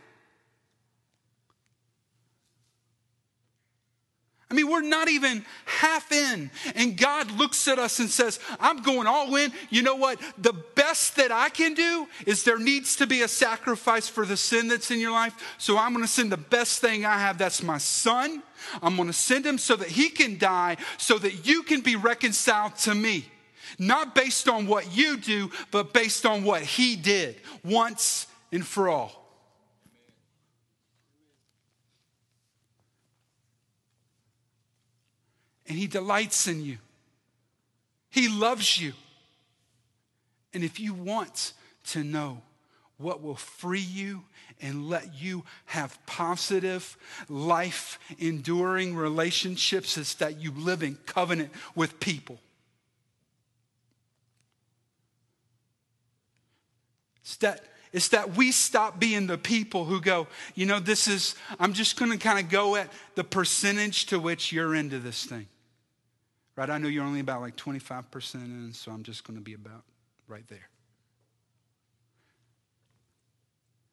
I 4.52 4.54
mean, 4.54 4.70
we're 4.70 4.82
not 4.82 5.08
even 5.08 5.46
half 5.64 6.12
in. 6.12 6.50
And 6.74 6.94
God 6.94 7.30
looks 7.30 7.66
at 7.68 7.78
us 7.78 8.00
and 8.00 8.10
says, 8.10 8.38
I'm 8.60 8.82
going 8.82 9.06
all 9.06 9.34
in. 9.36 9.50
You 9.70 9.80
know 9.80 9.96
what? 9.96 10.20
The 10.36 10.52
best 10.52 11.16
that 11.16 11.32
I 11.32 11.48
can 11.48 11.72
do 11.72 12.06
is 12.26 12.44
there 12.44 12.58
needs 12.58 12.96
to 12.96 13.06
be 13.06 13.22
a 13.22 13.28
sacrifice 13.28 14.08
for 14.10 14.26
the 14.26 14.36
sin 14.36 14.68
that's 14.68 14.90
in 14.90 15.00
your 15.00 15.12
life. 15.12 15.34
So 15.56 15.78
I'm 15.78 15.94
going 15.94 16.04
to 16.04 16.10
send 16.10 16.30
the 16.30 16.36
best 16.36 16.82
thing 16.82 17.06
I 17.06 17.18
have. 17.18 17.38
That's 17.38 17.62
my 17.62 17.78
son. 17.78 18.42
I'm 18.82 18.96
going 18.96 19.08
to 19.08 19.14
send 19.14 19.46
him 19.46 19.56
so 19.56 19.74
that 19.74 19.88
he 19.88 20.10
can 20.10 20.36
die, 20.36 20.76
so 20.98 21.16
that 21.16 21.46
you 21.46 21.62
can 21.62 21.80
be 21.80 21.96
reconciled 21.96 22.76
to 22.80 22.94
me. 22.94 23.24
Not 23.78 24.14
based 24.14 24.48
on 24.48 24.66
what 24.66 24.96
you 24.96 25.16
do, 25.16 25.50
but 25.70 25.92
based 25.92 26.26
on 26.26 26.44
what 26.44 26.62
he 26.62 26.96
did 26.96 27.36
once 27.64 28.26
and 28.50 28.66
for 28.66 28.88
all. 28.88 29.22
and 35.72 35.78
He 35.78 35.86
delights 35.86 36.48
in 36.48 36.62
you. 36.62 36.76
He 38.10 38.28
loves 38.28 38.78
you. 38.78 38.92
And 40.52 40.62
if 40.62 40.78
you 40.78 40.92
want 40.92 41.54
to 41.92 42.04
know 42.04 42.42
what 42.98 43.22
will 43.22 43.36
free 43.36 43.80
you 43.80 44.22
and 44.60 44.90
let 44.90 45.14
you 45.14 45.44
have 45.64 45.98
positive, 46.04 46.98
life 47.26 47.98
enduring 48.18 48.94
relationships, 48.94 49.96
is 49.96 50.14
that 50.16 50.38
you 50.38 50.50
live 50.50 50.82
in 50.82 50.96
covenant 51.06 51.50
with 51.74 51.98
people. 52.00 52.38
It's 57.22 57.36
that 57.36 57.64
it's 57.92 58.08
that 58.08 58.36
we 58.36 58.52
stop 58.52 58.98
being 58.98 59.26
the 59.26 59.36
people 59.36 59.84
who 59.84 60.00
go, 60.00 60.26
you 60.54 60.64
know, 60.64 60.80
this 60.80 61.06
is, 61.06 61.34
I'm 61.60 61.74
just 61.74 61.98
going 61.98 62.10
to 62.10 62.16
kind 62.16 62.38
of 62.38 62.48
go 62.48 62.74
at 62.76 62.90
the 63.16 63.24
percentage 63.24 64.06
to 64.06 64.18
which 64.18 64.50
you're 64.50 64.74
into 64.74 64.98
this 64.98 65.26
thing. 65.26 65.46
Right? 66.56 66.70
I 66.70 66.78
know 66.78 66.88
you're 66.88 67.04
only 67.04 67.20
about 67.20 67.42
like 67.42 67.56
25% 67.56 68.34
in, 68.34 68.72
so 68.72 68.92
I'm 68.92 69.02
just 69.02 69.26
going 69.26 69.38
to 69.38 69.44
be 69.44 69.52
about 69.52 69.84
right 70.26 70.46
there. 70.48 70.68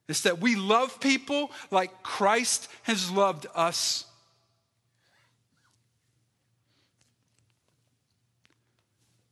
It's 0.08 0.22
that 0.22 0.39
we 0.39 0.56
love 0.56 1.00
people 1.00 1.52
like 1.70 2.02
Christ 2.02 2.70
has 2.84 3.12
loved 3.12 3.48
us. 3.54 4.06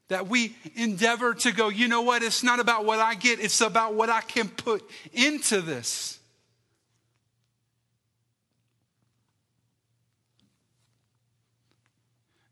That 0.10 0.28
we 0.28 0.56
endeavor 0.76 1.34
to 1.34 1.52
go, 1.52 1.68
you 1.70 1.88
know 1.88 2.02
what? 2.02 2.24
It's 2.24 2.44
not 2.44 2.60
about 2.60 2.86
what 2.86 3.00
I 3.00 3.16
get, 3.16 3.40
it's 3.40 3.62
about 3.62 3.94
what 3.94 4.10
I 4.10 4.22
can 4.22 4.48
put 4.48 4.84
into 5.14 5.62
this. 5.62 6.18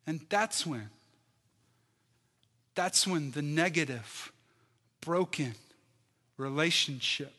And 0.08 0.22
that's 0.30 0.65
when, 0.65 0.89
that's 2.76 3.08
when 3.08 3.32
the 3.32 3.41
negative, 3.41 4.32
broken 5.02 5.56
relationship 6.38 7.34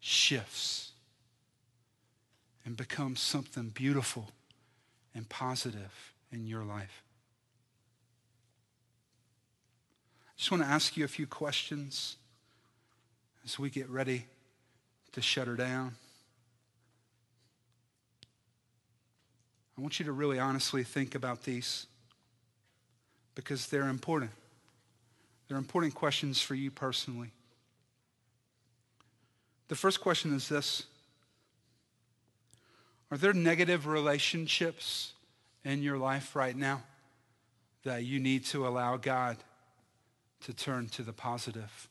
shifts 0.00 0.92
and 2.64 2.76
becomes 2.76 3.20
something 3.20 3.70
beautiful 3.70 4.28
and 5.14 5.28
positive 5.28 6.12
in 6.30 6.46
your 6.46 6.62
life. 6.62 7.02
I 10.22 10.27
just 10.38 10.52
want 10.52 10.62
to 10.62 10.68
ask 10.68 10.96
you 10.96 11.04
a 11.04 11.08
few 11.08 11.26
questions 11.26 12.16
as 13.44 13.58
we 13.58 13.70
get 13.70 13.90
ready 13.90 14.24
to 15.12 15.20
shut 15.20 15.48
her 15.48 15.56
down. 15.56 15.96
I 19.76 19.80
want 19.80 19.98
you 19.98 20.04
to 20.06 20.12
really 20.12 20.38
honestly 20.38 20.84
think 20.84 21.16
about 21.16 21.42
these 21.42 21.86
because 23.34 23.66
they're 23.66 23.88
important. 23.88 24.30
They're 25.48 25.58
important 25.58 25.94
questions 25.94 26.40
for 26.40 26.54
you 26.54 26.70
personally. 26.70 27.32
The 29.66 29.76
first 29.76 30.00
question 30.00 30.34
is 30.34 30.48
this 30.48 30.84
Are 33.10 33.18
there 33.18 33.32
negative 33.32 33.88
relationships 33.88 35.14
in 35.64 35.82
your 35.82 35.98
life 35.98 36.36
right 36.36 36.56
now 36.56 36.82
that 37.82 38.04
you 38.04 38.20
need 38.20 38.44
to 38.46 38.66
allow 38.66 38.96
God 38.96 39.36
to 40.44 40.52
turn 40.52 40.88
to 40.90 41.02
the 41.02 41.12
positive? 41.12 41.88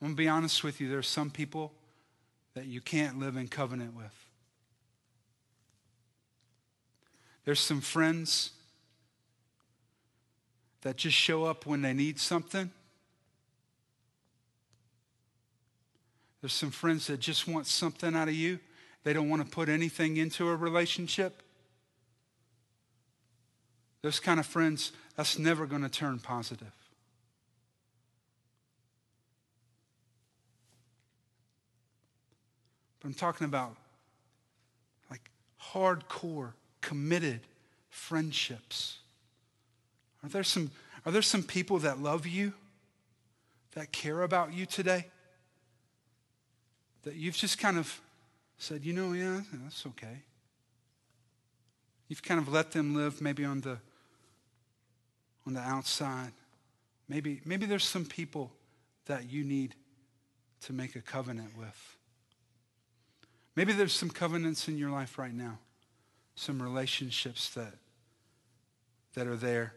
I'm 0.00 0.08
going 0.08 0.16
to 0.16 0.22
be 0.22 0.28
honest 0.28 0.62
with 0.62 0.80
you, 0.80 0.88
there's 0.88 1.08
some 1.08 1.30
people 1.30 1.72
that 2.54 2.66
you 2.66 2.80
can't 2.80 3.18
live 3.18 3.36
in 3.36 3.48
covenant 3.48 3.96
with. 3.96 4.14
There's 7.44 7.60
some 7.60 7.80
friends 7.80 8.50
that 10.82 10.96
just 10.96 11.16
show 11.16 11.44
up 11.44 11.66
when 11.66 11.82
they 11.82 11.92
need 11.92 12.18
something. 12.18 12.70
There's 16.40 16.52
some 16.52 16.70
friends 16.70 17.06
that 17.06 17.20
just 17.20 17.48
want 17.48 17.66
something 17.66 18.14
out 18.14 18.28
of 18.28 18.34
you. 18.34 18.58
They 19.02 19.14
don't 19.14 19.30
want 19.30 19.42
to 19.42 19.50
put 19.50 19.68
anything 19.68 20.18
into 20.18 20.48
a 20.48 20.56
relationship. 20.56 21.42
Those 24.02 24.20
kind 24.20 24.38
of 24.38 24.44
friends, 24.44 24.92
that's 25.16 25.38
never 25.38 25.66
going 25.66 25.82
to 25.82 25.88
turn 25.88 26.18
positive. 26.18 26.72
But 33.00 33.08
I'm 33.08 33.14
talking 33.14 33.44
about 33.44 33.76
like 35.10 35.30
hardcore 35.72 36.52
committed 36.80 37.40
friendships? 37.88 38.98
Are 40.22 40.28
there 40.28 40.42
some, 40.42 40.70
are 41.06 41.12
there 41.12 41.22
some 41.22 41.42
people 41.42 41.78
that 41.78 42.00
love 42.00 42.26
you, 42.26 42.52
that 43.72 43.92
care 43.92 44.22
about 44.22 44.52
you 44.52 44.66
today? 44.66 45.06
That 47.04 47.14
you've 47.14 47.36
just 47.36 47.58
kind 47.58 47.78
of 47.78 48.00
said, 48.58 48.84
you 48.84 48.92
know, 48.92 49.12
yeah, 49.12 49.40
that's 49.62 49.86
okay. 49.86 50.22
You've 52.08 52.22
kind 52.22 52.40
of 52.40 52.48
let 52.48 52.72
them 52.72 52.94
live 52.94 53.20
maybe 53.20 53.44
on 53.44 53.60
the 53.60 53.78
on 55.46 55.54
the 55.54 55.60
outside. 55.60 56.32
Maybe, 57.08 57.40
maybe 57.44 57.66
there's 57.66 57.84
some 57.84 58.04
people 58.04 58.50
that 59.06 59.30
you 59.30 59.44
need 59.44 59.74
to 60.62 60.72
make 60.72 60.96
a 60.96 61.00
covenant 61.00 61.56
with. 61.58 61.96
Maybe 63.56 63.72
there's 63.72 63.92
some 63.92 64.10
covenants 64.10 64.68
in 64.68 64.78
your 64.78 64.90
life 64.90 65.18
right 65.18 65.34
now 65.34 65.58
some 66.34 66.60
relationships 66.62 67.50
that, 67.50 67.74
that 69.14 69.26
are 69.26 69.36
there 69.36 69.74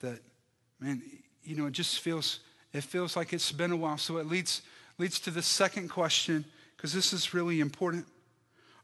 that, 0.00 0.18
man, 0.80 1.02
you 1.44 1.56
know, 1.56 1.66
it 1.66 1.72
just 1.72 2.00
feels, 2.00 2.40
it 2.72 2.82
feels 2.82 3.16
like 3.16 3.32
it's 3.32 3.52
been 3.52 3.72
a 3.72 3.76
while. 3.76 3.98
So 3.98 4.18
it 4.18 4.26
leads, 4.26 4.62
leads 4.98 5.20
to 5.20 5.30
the 5.30 5.42
second 5.42 5.88
question, 5.88 6.44
because 6.76 6.92
this 6.92 7.12
is 7.12 7.32
really 7.32 7.60
important. 7.60 8.06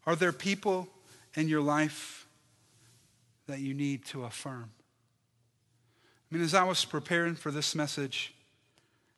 Are 0.06 0.16
there 0.16 0.32
people 0.32 0.88
in 1.34 1.48
your 1.48 1.60
life 1.60 2.26
that 3.46 3.58
you 3.58 3.74
need 3.74 4.04
to 4.06 4.24
affirm? 4.24 4.70
I 6.30 6.34
mean, 6.34 6.44
as 6.44 6.54
I 6.54 6.62
was 6.62 6.84
preparing 6.84 7.34
for 7.34 7.50
this 7.50 7.74
message, 7.74 8.34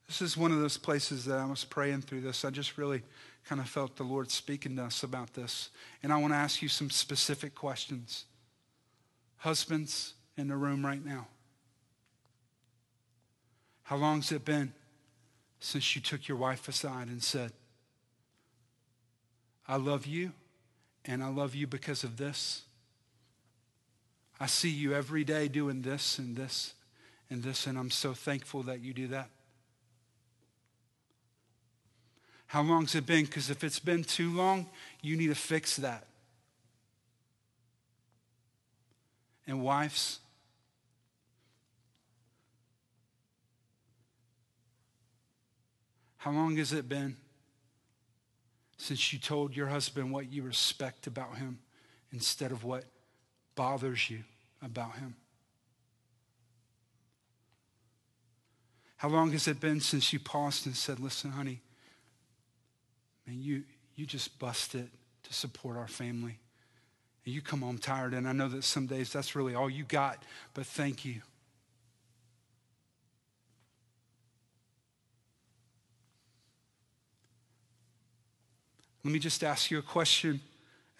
this 0.07 0.23
is 0.23 0.37
one 0.37 0.51
of 0.51 0.61
those 0.61 0.79
places 0.79 1.27
that 1.27 1.39
I 1.39 1.45
was 1.45 1.65
praying 1.65 2.03
through 2.03 2.23
this. 2.23 2.45
I 2.45 2.51
just 2.51 2.79
really 2.79 3.03
kind 3.47 3.61
of 3.61 3.69
felt 3.69 3.97
the 3.97 4.03
Lord 4.03 4.31
speaking 4.31 4.77
to 4.77 4.85
us 4.85 5.03
about 5.03 5.35
this. 5.35 5.71
And 6.03 6.13
I 6.13 6.17
want 6.17 6.33
to 6.33 6.39
ask 6.39 6.63
you 6.63 6.69
some 6.69 6.91
specific 6.91 7.55
questions. 7.55 8.25
Husbands 9.39 10.15
in 10.37 10.49
the 10.49 10.57
room 10.57 10.85
right 10.87 11.05
now, 11.05 11.27
how 13.83 13.97
long's 13.97 14.33
it 14.33 14.45
been 14.45 14.73
since 15.61 15.95
you 15.95 16.01
took 16.01 16.29
your 16.29 16.39
wife 16.39 16.69
aside 16.69 17.09
and 17.09 17.23
said, 17.23 17.53
I 19.69 19.77
love 19.77 20.07
you, 20.07 20.33
and 21.05 21.23
I 21.23 21.29
love 21.29 21.55
you 21.55 21.67
because 21.67 22.05
of 22.05 22.17
this? 22.17 22.63
I 24.41 24.47
see 24.47 24.71
you 24.71 24.95
every 24.95 25.25
day 25.25 25.49
doing 25.49 25.83
this 25.83 26.19
and 26.19 26.37
this 26.37 26.75
and 27.33 27.43
this, 27.43 27.67
and 27.67 27.79
I'm 27.79 27.91
so 27.91 28.13
thankful 28.13 28.63
that 28.65 28.81
you 28.81 28.93
do 28.93 29.09
that. 29.09 29.31
How 32.47 32.63
long's 32.63 32.95
it 32.95 33.07
been? 33.07 33.25
Because 33.25 33.49
if 33.49 33.65
it's 33.65 33.79
been 33.79 34.05
too 34.05 34.31
long, 34.31 34.67
you 35.01 35.17
need 35.17 35.29
to 35.29 35.35
fix 35.35 35.77
that. 35.77 36.07
And 39.47 39.63
wives, 39.63 40.21
how 46.19 46.33
long 46.33 46.57
has 46.59 46.75
it 46.75 46.87
been 46.89 47.17
since 48.77 49.13
you 49.13 49.19
told 49.19 49.57
your 49.57 49.69
husband 49.69 50.13
what 50.13 50.31
you 50.31 50.43
respect 50.43 51.07
about 51.07 51.39
him 51.39 51.59
instead 52.13 52.53
of 52.53 52.63
what 52.63 52.85
bothers 53.55 54.11
you 54.11 54.19
about 54.63 54.97
him? 54.97 55.15
How 59.03 59.09
long 59.09 59.33
has 59.33 59.49
it 59.49 59.59
been 59.59 59.81
since 59.81 60.13
you 60.13 60.21
paused 60.21 60.65
and 60.65 60.77
said, 60.77 61.01
Listen, 61.01 61.33
honey, 61.33 61.61
man, 63.27 63.43
you, 63.43 63.65
you 63.97 64.07
just 64.07 64.39
bust 64.39 64.77
it 64.77 64.87
to 65.25 65.35
support 65.35 65.77
our 65.77 65.89
family. 65.89 66.39
And 67.25 67.35
you 67.35 67.43
come 67.43 67.63
home 67.63 67.79
tired, 67.79 68.15
and 68.15 68.29
I 68.29 68.33
know 68.33 68.49
that 68.51 68.63
some 68.63 68.87
days 68.87 69.13
that's 69.13 69.35
really 69.35 69.57
all 69.57 69.69
you 69.69 69.83
got, 69.83 70.23
but 70.55 70.67
thank 70.67 71.05
you. 71.05 71.21
Let 79.03 79.13
me 79.13 79.19
just 79.19 79.43
ask 79.43 79.69
you 79.69 79.81
a 79.81 79.83
question 79.83 80.41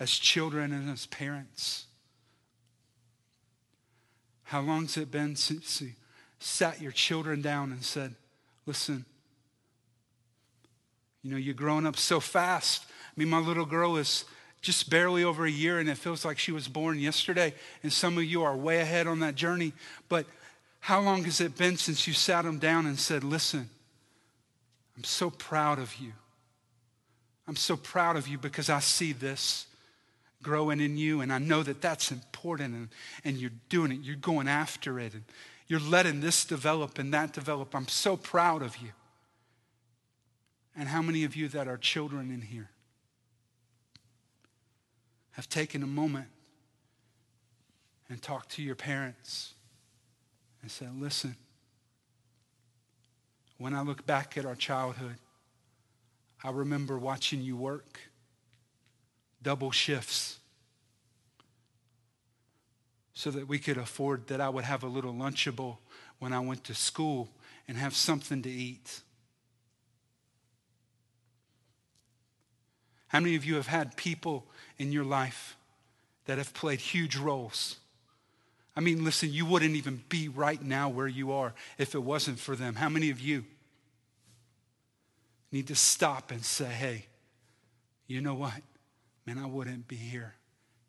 as 0.01 0.11
children 0.11 0.73
and 0.73 0.91
as 0.91 1.07
parents. 1.07 1.87
How 4.43 4.61
long's 4.61 4.97
it 4.97 5.13
been 5.13 5.37
since 5.37 5.81
sat 6.43 6.81
your 6.81 6.93
children 6.93 7.41
down 7.41 7.73
and 7.73 7.83
said, 7.85 8.15
Listen, 8.67 9.05
you 11.23 11.31
know, 11.31 11.37
you're 11.37 11.55
growing 11.55 11.87
up 11.87 11.97
so 11.97 12.21
fast. 12.21 12.85
I 12.89 13.21
mean, 13.21 13.29
my 13.29 13.39
little 13.39 13.67
girl 13.67 13.97
is 13.97 14.25
just 14.61 14.89
barely 14.89 15.25
over 15.25 15.45
a 15.45 15.51
year, 15.51 15.81
and 15.81 15.89
it 15.89 15.99
feels 15.99 16.25
like 16.25 16.39
she 16.39 16.53
was 16.53 16.69
born 16.69 16.99
yesterday. 16.99 17.55
And 17.83 17.93
some 17.93 18.17
of 18.17 18.25
you 18.25 18.45
are 18.45 18.57
way 18.57 18.81
ahead 18.81 19.07
on 19.07 19.21
that 19.21 19.35
journey. 19.35 19.73
But 20.09 20.27
how 20.81 21.01
long 21.01 21.25
has 21.25 21.41
it 21.41 21.57
been 21.57 21.77
since 21.77 22.07
you 22.07 22.13
sat 22.13 22.45
them 22.45 22.59
down 22.59 22.87
and 22.87 22.99
said, 22.99 23.25
Listen, 23.25 23.69
I'm 24.97 25.05
so 25.05 25.31
proud 25.31 25.79
of 25.79 25.97
you. 25.97 26.13
I'm 27.49 27.57
so 27.57 27.77
proud 27.77 28.17
of 28.17 28.29
you 28.29 28.39
because 28.39 28.71
I 28.71 28.79
see 28.79 29.13
this 29.13 29.67
growing 30.43 30.81
in 30.81 30.97
you, 30.97 31.21
and 31.21 31.33
I 31.33 31.39
know 31.39 31.63
that 31.63 31.81
that's 31.81 32.11
important, 32.11 32.75
and, 32.75 32.89
and 33.25 33.37
you're 33.37 33.51
doing 33.69 33.93
it. 33.93 34.01
You're 34.03 34.17
going 34.17 34.49
after 34.49 34.99
it, 34.99 35.15
and 35.15 35.25
you're 35.69 35.81
letting 35.81 36.21
this 36.21 36.45
develop 36.45 36.99
and 36.99 37.13
that 37.15 37.33
develop. 37.33 37.75
I'm 37.75 37.89
so 37.89 38.17
proud 38.17 38.63
of 38.63 38.77
you. 38.79 38.91
And 40.77 40.89
how 40.89 41.03
many 41.03 41.25
of 41.25 41.37
you 41.37 41.49
that 41.49 41.69
are 41.69 41.77
children 41.77 42.31
in 42.31 42.41
here 42.41 42.71
have 45.33 45.49
taken 45.49 45.83
a 45.83 45.87
moment 45.87 46.29
and 48.09 48.21
talked 48.21 48.51
to 48.53 48.63
your 48.63 48.75
parents 48.75 49.55
and 50.61 50.71
said, 50.71 50.91
listen, 51.01 51.37
when 53.59 53.75
I 53.75 53.83
look 53.83 54.07
back 54.07 54.37
at 54.37 54.45
our 54.45 54.55
childhood, 54.55 55.17
I 56.45 56.51
remember 56.51 56.99
watching 56.99 57.41
you 57.41 57.57
work 57.57 58.01
double 59.43 59.71
shifts 59.71 60.39
so 63.15 63.31
that 63.31 63.49
we 63.49 63.59
could 63.59 63.77
afford 63.77 64.29
that 64.29 64.41
I 64.41 64.49
would 64.49 64.65
have 64.65 64.83
a 64.83 64.89
little 64.89 65.13
Lunchable 65.13 65.79
when 66.19 66.33
I 66.33 66.41
went 66.41 66.65
to 66.65 66.75
school 66.75 67.29
and 67.69 67.77
have 67.77 67.95
something 67.95 68.43
to 68.43 68.51
eat. 68.51 69.01
How 73.09 73.21
many 73.21 73.37
of 73.37 73.45
you 73.45 73.57
have 73.57 73.67
had 73.67 73.97
people 73.97 74.47
in 74.79 74.91
your 74.91 75.05
life 75.05 75.57
that 76.25 76.39
have 76.39 76.55
played 76.55 76.81
huge 76.81 77.17
roles? 77.17 77.77
I 78.75 78.81
mean, 78.81 79.05
listen, 79.05 79.31
you 79.31 79.45
wouldn't 79.45 79.77
even 79.77 80.03
be 80.09 80.29
right 80.29 80.63
now 80.63 80.89
where 80.89 81.09
you 81.09 81.33
are 81.33 81.53
if 81.77 81.95
it 81.95 82.03
wasn't 82.03 82.39
for 82.39 82.57
them. 82.57 82.77
How 82.77 82.89
many 82.89 83.11
of 83.11 83.21
you 83.21 83.45
need 85.51 85.67
to 85.69 85.75
stop 85.75 86.31
and 86.31 86.43
say, 86.43 86.65
hey, 86.65 87.07
you 88.07 88.23
know 88.23 88.35
what? 88.35 88.63
Man, 89.27 89.39
I 89.39 89.47
wouldn't 89.47 89.87
be 89.87 89.97
here 89.97 90.35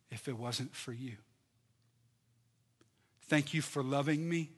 if 0.09 0.29
it 0.29 0.37
wasn't 0.37 0.73
for 0.73 0.93
you. 0.93 1.17
Thank 3.27 3.53
you 3.53 3.61
for 3.61 3.81
loving 3.81 4.27
me 4.27 4.49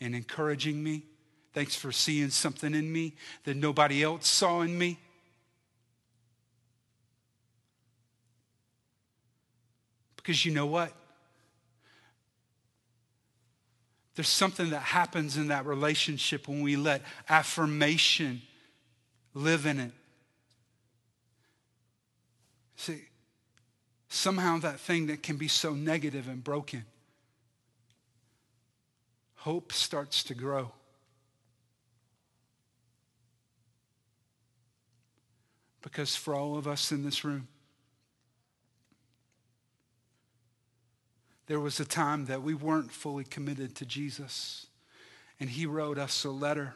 and 0.00 0.14
encouraging 0.14 0.82
me. 0.82 1.04
Thanks 1.52 1.74
for 1.74 1.90
seeing 1.90 2.30
something 2.30 2.74
in 2.74 2.92
me 2.92 3.14
that 3.44 3.56
nobody 3.56 4.02
else 4.02 4.28
saw 4.28 4.60
in 4.60 4.78
me. 4.78 4.98
Because 10.16 10.44
you 10.44 10.52
know 10.52 10.66
what? 10.66 10.92
There's 14.14 14.28
something 14.28 14.70
that 14.70 14.82
happens 14.82 15.36
in 15.36 15.48
that 15.48 15.64
relationship 15.66 16.46
when 16.46 16.60
we 16.60 16.76
let 16.76 17.02
affirmation 17.28 18.42
live 19.34 19.66
in 19.66 19.80
it. 19.80 19.92
See, 22.76 23.02
somehow 24.08 24.58
that 24.58 24.78
thing 24.78 25.06
that 25.06 25.22
can 25.22 25.36
be 25.36 25.48
so 25.48 25.72
negative 25.72 26.28
and 26.28 26.44
broken, 26.44 26.84
hope 29.40 29.72
starts 29.72 30.22
to 30.22 30.34
grow. 30.34 30.70
Because 35.80 36.14
for 36.14 36.34
all 36.34 36.58
of 36.58 36.68
us 36.68 36.92
in 36.92 37.02
this 37.02 37.24
room, 37.24 37.48
there 41.46 41.58
was 41.58 41.80
a 41.80 41.86
time 41.86 42.26
that 42.26 42.42
we 42.42 42.52
weren't 42.52 42.92
fully 42.92 43.24
committed 43.24 43.74
to 43.76 43.86
Jesus. 43.86 44.66
And 45.40 45.48
he 45.48 45.64
wrote 45.64 45.96
us 45.98 46.22
a 46.24 46.30
letter. 46.30 46.74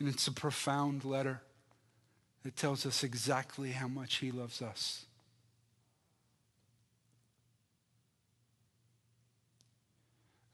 And 0.00 0.08
it's 0.08 0.26
a 0.26 0.32
profound 0.32 1.04
letter 1.04 1.42
that 2.44 2.56
tells 2.56 2.86
us 2.86 3.04
exactly 3.04 3.72
how 3.72 3.88
much 3.88 4.16
he 4.16 4.30
loves 4.30 4.62
us. 4.62 5.04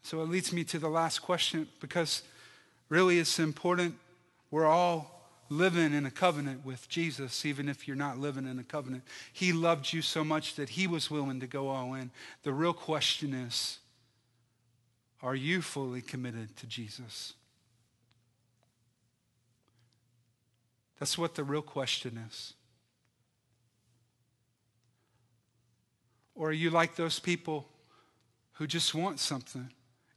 So 0.05 0.21
it 0.21 0.29
leads 0.29 0.53
me 0.53 0.65
to 0.65 0.79
the 0.79 0.91
last 0.91 1.21
question 1.21 1.67
because 1.81 2.23
really 2.91 3.19
it's 3.19 3.39
important. 3.39 3.95
We're 4.51 4.67
all 4.67 5.11
living 5.49 5.95
in 5.95 6.05
a 6.05 6.11
covenant 6.11 6.65
with 6.65 6.87
Jesus, 6.91 7.47
even 7.47 7.71
if 7.71 7.89
you're 7.89 7.97
not 7.97 8.19
living 8.19 8.47
in 8.47 8.59
a 8.59 8.63
covenant. 8.63 9.05
He 9.33 9.55
loved 9.55 9.95
you 9.95 10.03
so 10.03 10.23
much 10.23 10.57
that 10.57 10.69
he 10.69 10.87
was 10.87 11.11
willing 11.11 11.41
to 11.41 11.47
go 11.47 11.69
all 11.69 11.95
in. 11.95 12.11
The 12.43 12.53
real 12.53 12.75
question 12.75 13.33
is 13.33 13.79
are 15.23 15.35
you 15.35 15.63
fully 15.63 16.03
committed 16.03 16.55
to 16.59 16.67
Jesus? 16.67 17.33
That's 21.01 21.17
what 21.17 21.35
the 21.35 21.45
real 21.45 21.63
question 21.63 22.23
is. 22.29 22.53
Or 26.35 26.51
are 26.51 26.53
you 26.53 26.69
like 26.69 26.95
those 26.95 27.19
people 27.19 27.67
who 28.55 28.67
just 28.67 28.95
want 28.95 29.19
something? 29.19 29.71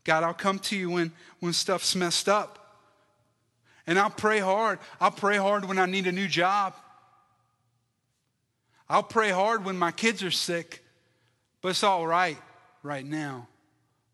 God, 0.07 0.23
I'll 0.23 0.33
come 0.33 0.57
to 0.59 0.77
you 0.77 0.89
when, 0.89 1.11
when 1.41 1.51
stuff's 1.51 1.93
messed 1.93 2.29
up. 2.29 2.79
And 3.85 3.99
I'll 3.99 4.09
pray 4.09 4.39
hard. 4.39 4.79
I'll 5.01 5.11
pray 5.11 5.35
hard 5.35 5.65
when 5.65 5.77
I 5.77 5.85
need 5.85 6.07
a 6.07 6.13
new 6.13 6.29
job. 6.29 6.73
I'll 8.87 9.03
pray 9.03 9.31
hard 9.31 9.65
when 9.65 9.77
my 9.77 9.91
kids 9.91 10.23
are 10.23 10.31
sick, 10.31 10.81
but 11.61 11.69
it's 11.69 11.83
all 11.83 12.07
right 12.07 12.37
right 12.83 13.05
now. 13.05 13.49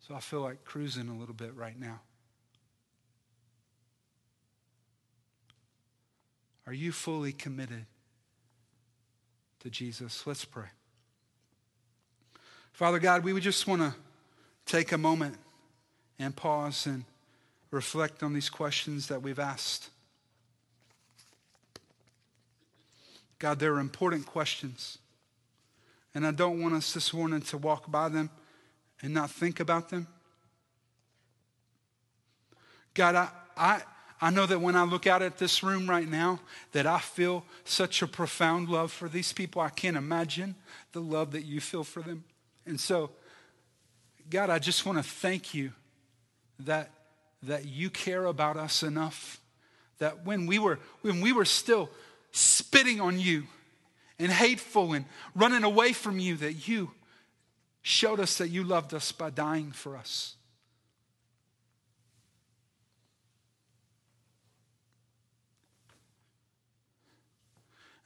So 0.08 0.16
I 0.16 0.20
feel 0.20 0.42
like 0.42 0.66
cruising 0.66 1.10
a 1.10 1.16
little 1.16 1.36
bit 1.36 1.56
right 1.56 1.80
now. 1.80 2.02
Are 6.66 6.74
you 6.74 6.92
fully 6.92 7.34
committed 7.34 7.86
to 9.60 9.70
Jesus? 9.70 10.26
Let's 10.26 10.44
pray. 10.44 10.70
Father 12.72 12.98
God, 12.98 13.24
we 13.24 13.32
would 13.32 13.44
just 13.44 13.68
want 13.68 13.84
to 13.84 13.94
take 14.66 14.92
a 14.92 14.98
moment 14.98 15.38
and 16.24 16.36
pause 16.36 16.86
and 16.86 17.06
reflect 17.72 18.24
on 18.24 18.34
these 18.34 18.50
questions 18.50 19.08
that 19.08 19.22
we've 19.22 19.40
asked. 19.40 19.90
God, 23.40 23.60
they're 23.60 23.80
important 23.80 24.26
questions. 24.26 25.00
And 26.16 26.26
I 26.26 26.32
don't 26.32 26.62
want 26.62 26.76
us 26.76 26.94
this 26.94 27.14
morning 27.14 27.42
to 27.42 27.58
walk 27.58 27.92
by 27.92 28.08
them 28.10 28.30
and 29.02 29.14
not 29.14 29.32
think 29.32 29.60
about 29.60 29.90
them. 29.90 30.08
God, 32.94 33.16
I, 33.16 33.30
I, 33.58 33.82
I 34.22 34.30
know 34.30 34.46
that 34.46 34.62
when 34.62 34.76
I 34.76 34.84
look 34.84 35.08
out 35.08 35.22
at 35.22 35.40
this 35.40 35.64
room 35.64 35.90
right 35.90 36.08
now, 36.08 36.40
that 36.72 36.86
I 36.86 37.00
feel 37.00 37.44
such 37.66 38.02
a 38.02 38.08
profound 38.08 38.70
love 38.70 38.92
for 38.92 39.10
these 39.10 39.34
people. 39.34 39.62
I 39.62 39.70
can't 39.70 39.98
imagine 39.98 40.56
the 40.92 41.02
love 41.02 41.32
that 41.32 41.44
you 41.44 41.60
feel 41.60 41.84
for 41.84 42.02
them. 42.02 42.24
And 42.66 42.80
so, 42.80 43.10
God, 44.30 44.50
I 44.50 44.60
just 44.60 44.86
want 44.86 45.00
to 45.00 45.04
thank 45.04 45.54
you 45.54 45.74
that 46.66 46.92
that 47.44 47.66
you 47.66 47.90
care 47.90 48.26
about 48.26 48.56
us 48.56 48.84
enough 48.84 49.40
that 49.98 50.26
when 50.26 50.46
we 50.46 50.60
were 50.60 50.80
when 51.02 51.22
we 51.22 51.34
were 51.34 51.46
still 51.46 51.90
spitting 52.32 53.00
on 53.00 53.20
you 53.20 53.44
and 54.20 54.32
hateful 54.32 54.94
and 54.94 55.06
running 55.36 55.64
away 55.64 55.94
from 55.94 56.20
you 56.20 56.36
that 56.38 56.68
you 56.68 56.92
showed 57.82 58.20
us 58.20 58.38
that 58.38 58.50
you 58.50 58.64
loved 58.64 58.94
us 58.94 59.12
by 59.12 59.30
dying 59.30 59.72
for 59.72 59.98
us. 59.98 60.36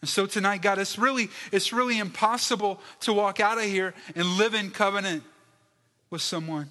And 0.01 0.09
so 0.09 0.25
tonight, 0.25 0.61
God, 0.61 0.77
it's 0.77 0.97
really, 0.97 1.29
it's 1.51 1.73
really 1.73 1.99
impossible 1.99 2.79
to 3.01 3.13
walk 3.13 3.39
out 3.39 3.57
of 3.57 3.63
here 3.63 3.93
and 4.15 4.25
live 4.37 4.53
in 4.53 4.69
covenant 4.69 5.23
with 6.09 6.21
someone 6.21 6.69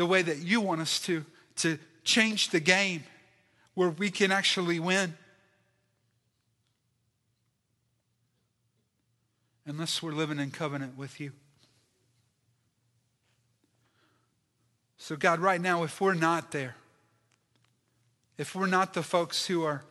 the 0.00 0.06
way 0.06 0.22
that 0.22 0.38
you 0.38 0.62
want 0.62 0.80
us 0.80 0.98
to, 0.98 1.26
to 1.56 1.78
change 2.04 2.48
the 2.48 2.58
game 2.58 3.04
where 3.74 3.90
we 3.90 4.10
can 4.10 4.32
actually 4.32 4.80
win. 4.80 5.12
Unless 9.66 10.02
we're 10.02 10.12
living 10.12 10.38
in 10.38 10.52
covenant 10.52 10.96
with 10.96 11.20
you. 11.20 11.32
So, 14.96 15.16
God, 15.16 15.38
right 15.38 15.60
now, 15.60 15.82
if 15.82 16.00
we're 16.00 16.14
not 16.14 16.50
there, 16.50 16.76
if 18.38 18.54
we're 18.54 18.68
not 18.68 18.94
the 18.94 19.02
folks 19.02 19.48
who 19.48 19.64
are, 19.64 19.84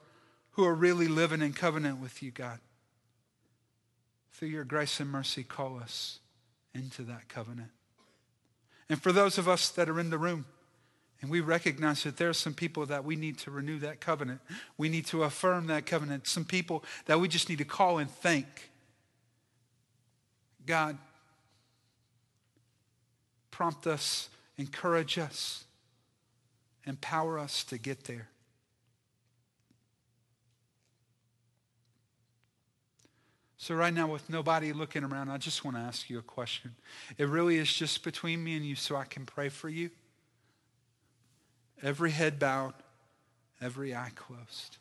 who 0.54 0.66
are 0.66 0.74
really 0.74 1.08
living 1.08 1.44
in 1.44 1.54
covenant 1.54 2.00
with 2.00 2.24
you, 2.24 2.32
God, 2.32 2.58
through 4.32 4.48
your 4.48 4.64
grace 4.64 5.00
and 5.00 5.12
mercy, 5.12 5.44
call 5.44 5.78
us 5.78 6.18
into 6.74 7.04
that 7.04 7.30
covenant. 7.30 7.70
And 8.90 9.02
for 9.02 9.12
those 9.12 9.38
of 9.38 9.48
us 9.48 9.70
that 9.70 9.88
are 9.88 10.00
in 10.00 10.10
the 10.10 10.18
room, 10.18 10.46
and 11.22 11.30
we 11.30 11.42
recognize 11.42 12.04
that 12.04 12.18
there 12.18 12.30
are 12.30 12.34
some 12.34 12.54
people 12.54 12.86
that 12.86 13.04
we 13.04 13.16
need 13.16 13.38
to 13.40 13.52
renew 13.52 13.78
that 13.80 14.00
covenant. 14.00 14.40
We 14.78 14.88
need 14.88 15.06
to 15.08 15.24
affirm 15.24 15.68
that 15.68 15.86
covenant. 15.86 16.28
Some 16.28 16.46
people 16.46 16.84
that 17.06 17.20
we 17.20 17.28
just 17.28 17.50
need 17.50 17.58
to 17.58 17.66
call 17.66 17.98
and 17.98 18.10
thank. 18.10 18.48
God, 20.66 20.98
prompt 23.52 23.86
us, 23.86 24.30
encourage 24.58 25.18
us, 25.18 25.66
empower 26.86 27.38
us 27.38 27.66
to 27.66 27.78
get 27.78 28.06
there. 28.06 28.30
So, 33.62 33.76
right 33.76 33.94
now, 33.94 34.08
with 34.08 34.30
nobody 34.30 34.72
looking 34.72 35.04
around, 35.04 35.30
I 35.30 35.38
just 35.38 35.66
want 35.66 35.76
to 35.76 35.82
ask 35.82 36.10
you 36.10 36.18
a 36.18 36.22
question. 36.22 36.76
It 37.18 37.28
really 37.28 37.58
is 37.58 37.72
just 37.72 38.06
between 38.06 38.42
me 38.42 38.56
and 38.56 38.66
you, 38.66 38.76
so 38.76 38.96
I 38.96 39.04
can 39.04 39.26
pray 39.26 39.50
for 39.50 39.68
you. 39.68 39.90
Every 41.84 42.12
head 42.12 42.40
bowed, 42.40 42.74
every 43.60 43.94
eye 43.94 44.12
closed. 44.16 44.78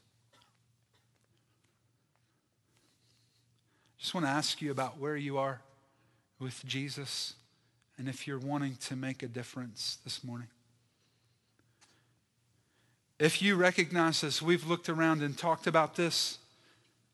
I 3.99 4.01
just 4.01 4.15
want 4.15 4.27
to 4.27 4.31
ask 4.31 4.63
you 4.63 4.71
about 4.71 4.97
where 4.97 5.17
you 5.17 5.39
are 5.39 5.61
with 6.39 6.65
Jesus 6.65 7.35
and 7.99 8.09
if 8.09 8.29
you're 8.29 8.39
wanting 8.39 8.77
to 8.83 8.95
make 8.95 9.25
a 9.25 9.29
difference 9.29 9.99
this 10.05 10.23
morning. 10.23 10.47
If 13.19 13.43
you 13.43 13.57
recognize 13.57 14.23
as 14.23 14.41
we've 14.41 14.69
looked 14.69 14.89
around 14.89 15.21
and 15.23 15.37
talked 15.37 15.67
about 15.67 15.97
this, 15.97 16.39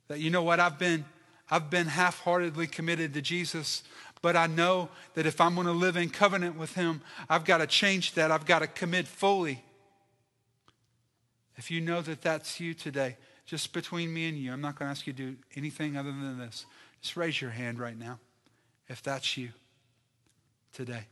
that 0.09 0.21
you 0.21 0.29
know 0.29 0.43
what, 0.43 0.61
I've 0.61 0.79
been 0.79 1.07
I've 1.51 1.71
been 1.71 1.87
half 1.87 2.21
heartedly 2.21 2.67
committed 2.67 3.15
to 3.15 3.23
Jesus, 3.23 3.83
but 4.23 4.37
I 4.37 4.47
know 4.47 4.89
that 5.15 5.27
if 5.27 5.41
I'm 5.41 5.55
going 5.55 5.67
to 5.67 5.73
live 5.73 5.97
in 5.97 6.09
covenant 6.09 6.57
with 6.57 6.75
Him, 6.75 7.03
I've 7.29 7.45
got 7.45 7.59
to 7.59 7.67
change 7.67 8.15
that. 8.15 8.31
I've 8.31 8.47
got 8.47 8.61
to 8.61 8.67
commit 8.67 9.07
fully. 9.07 9.63
If 11.57 11.71
you 11.71 11.81
know 11.81 12.01
that 12.03 12.23
that's 12.23 12.59
you 12.59 12.75
today, 12.75 13.17
just 13.47 13.73
between 13.73 14.13
me 14.13 14.29
and 14.29 14.39
you, 14.39 14.53
I'm 14.53 14.61
not 14.61 14.79
going 14.79 14.87
to 14.87 14.91
ask 14.91 15.07
you 15.07 15.13
to 15.13 15.31
do 15.33 15.37
anything 15.55 15.97
other 15.97 16.11
than 16.11 16.39
this. 16.39 16.65
Just 17.03 17.17
raise 17.17 17.41
your 17.41 17.51
hand 17.51 17.79
right 17.79 17.99
now 17.99 18.19
if 18.89 19.03
that's 19.03 19.37
you 19.37 19.51
today. 20.73 21.05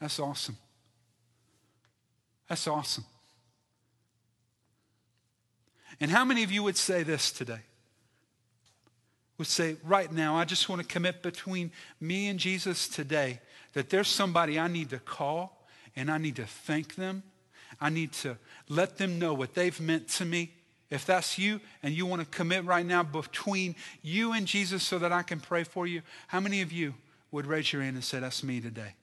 That's 0.00 0.18
awesome. 0.18 0.56
That's 2.48 2.66
awesome. 2.66 3.04
And 6.00 6.10
how 6.10 6.24
many 6.24 6.42
of 6.42 6.50
you 6.50 6.62
would 6.62 6.76
say 6.76 7.02
this 7.02 7.30
today? 7.30 7.60
Would 9.38 9.46
say, 9.46 9.76
right 9.82 10.12
now, 10.12 10.36
I 10.36 10.44
just 10.44 10.68
want 10.68 10.82
to 10.82 10.86
commit 10.86 11.22
between 11.22 11.72
me 12.00 12.28
and 12.28 12.38
Jesus 12.38 12.88
today 12.88 13.40
that 13.72 13.90
there's 13.90 14.08
somebody 14.08 14.58
I 14.58 14.68
need 14.68 14.90
to 14.90 14.98
call 14.98 15.66
and 15.96 16.10
I 16.10 16.18
need 16.18 16.36
to 16.36 16.46
thank 16.46 16.96
them. 16.96 17.22
I 17.80 17.90
need 17.90 18.12
to 18.14 18.36
let 18.68 18.98
them 18.98 19.18
know 19.18 19.34
what 19.34 19.54
they've 19.54 19.80
meant 19.80 20.08
to 20.10 20.24
me. 20.24 20.52
If 20.90 21.06
that's 21.06 21.38
you 21.38 21.60
and 21.82 21.94
you 21.94 22.04
want 22.04 22.20
to 22.20 22.28
commit 22.28 22.64
right 22.64 22.84
now 22.84 23.02
between 23.02 23.74
you 24.02 24.32
and 24.32 24.46
Jesus 24.46 24.82
so 24.82 24.98
that 24.98 25.10
I 25.10 25.22
can 25.22 25.40
pray 25.40 25.64
for 25.64 25.86
you, 25.86 26.02
how 26.28 26.38
many 26.38 26.60
of 26.60 26.70
you 26.70 26.94
would 27.30 27.46
raise 27.46 27.72
your 27.72 27.82
hand 27.82 27.96
and 27.96 28.04
say, 28.04 28.20
That's 28.20 28.42
me 28.42 28.60
today? 28.60 28.94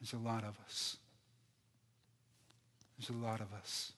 There's 0.00 0.12
a 0.12 0.16
lot 0.16 0.42
of 0.42 0.56
us. 0.64 0.96
There's 2.98 3.10
a 3.10 3.24
lot 3.24 3.40
of 3.40 3.52
us. 3.52 3.92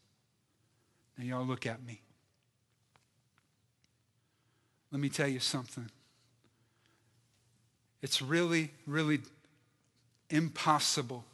Now, 1.17 1.25
y'all 1.25 1.47
look 1.47 1.67
at 1.67 1.83
me. 1.83 2.03
Let 4.91 5.01
me 5.01 5.09
tell 5.09 5.29
you 5.29 5.41
something. 5.41 5.91
It's 8.03 8.23
really, 8.23 8.71
really 8.87 9.21
impossible 10.31 11.25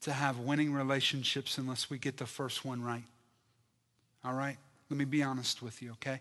to 0.00 0.12
have 0.12 0.38
winning 0.38 0.72
relationships 0.72 1.58
unless 1.58 1.90
we 1.90 1.98
get 1.98 2.16
the 2.16 2.26
first 2.26 2.64
one 2.64 2.82
right. 2.82 3.04
All 4.24 4.34
right? 4.34 4.56
Let 4.90 4.96
me 4.96 5.04
be 5.04 5.22
honest 5.22 5.62
with 5.62 5.82
you, 5.82 5.92
okay? 5.92 6.20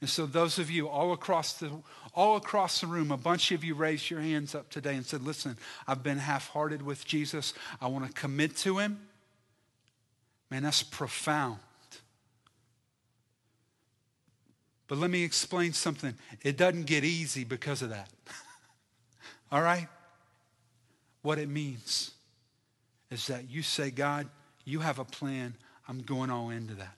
And 0.00 0.10
so 0.10 0.26
those 0.26 0.58
of 0.58 0.70
you 0.70 0.88
all 0.88 1.12
across 1.12 1.54
the 1.54 1.70
all 2.12 2.36
across 2.36 2.80
the 2.80 2.86
room, 2.86 3.10
a 3.10 3.16
bunch 3.16 3.52
of 3.52 3.64
you 3.64 3.74
raised 3.74 4.10
your 4.10 4.20
hands 4.20 4.54
up 4.54 4.68
today 4.68 4.96
and 4.96 5.06
said, 5.06 5.22
"Listen, 5.22 5.56
I've 5.86 6.02
been 6.02 6.18
half-hearted 6.18 6.82
with 6.82 7.06
Jesus. 7.06 7.54
I 7.80 7.86
want 7.86 8.06
to 8.06 8.12
commit 8.12 8.54
to 8.58 8.78
him." 8.78 9.08
Man, 10.50 10.62
that's 10.62 10.82
profound. 10.82 11.58
But 14.86 14.98
let 14.98 15.10
me 15.10 15.22
explain 15.22 15.72
something. 15.72 16.14
It 16.42 16.56
doesn't 16.56 16.84
get 16.84 17.04
easy 17.04 17.44
because 17.44 17.82
of 17.82 17.90
that. 17.90 18.10
all 19.52 19.62
right? 19.62 19.88
What 21.22 21.38
it 21.38 21.48
means 21.48 22.10
is 23.10 23.26
that 23.28 23.50
you 23.50 23.62
say, 23.62 23.90
God, 23.90 24.28
you 24.64 24.80
have 24.80 24.98
a 24.98 25.04
plan. 25.04 25.54
I'm 25.88 26.00
going 26.00 26.30
all 26.30 26.50
into 26.50 26.74
that. 26.74 26.96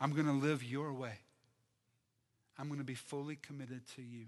I'm 0.00 0.12
going 0.12 0.26
to 0.26 0.32
live 0.32 0.62
your 0.62 0.92
way. 0.92 1.18
I'm 2.58 2.68
going 2.68 2.78
to 2.78 2.84
be 2.84 2.94
fully 2.94 3.36
committed 3.36 3.82
to 3.96 4.02
you. 4.02 4.26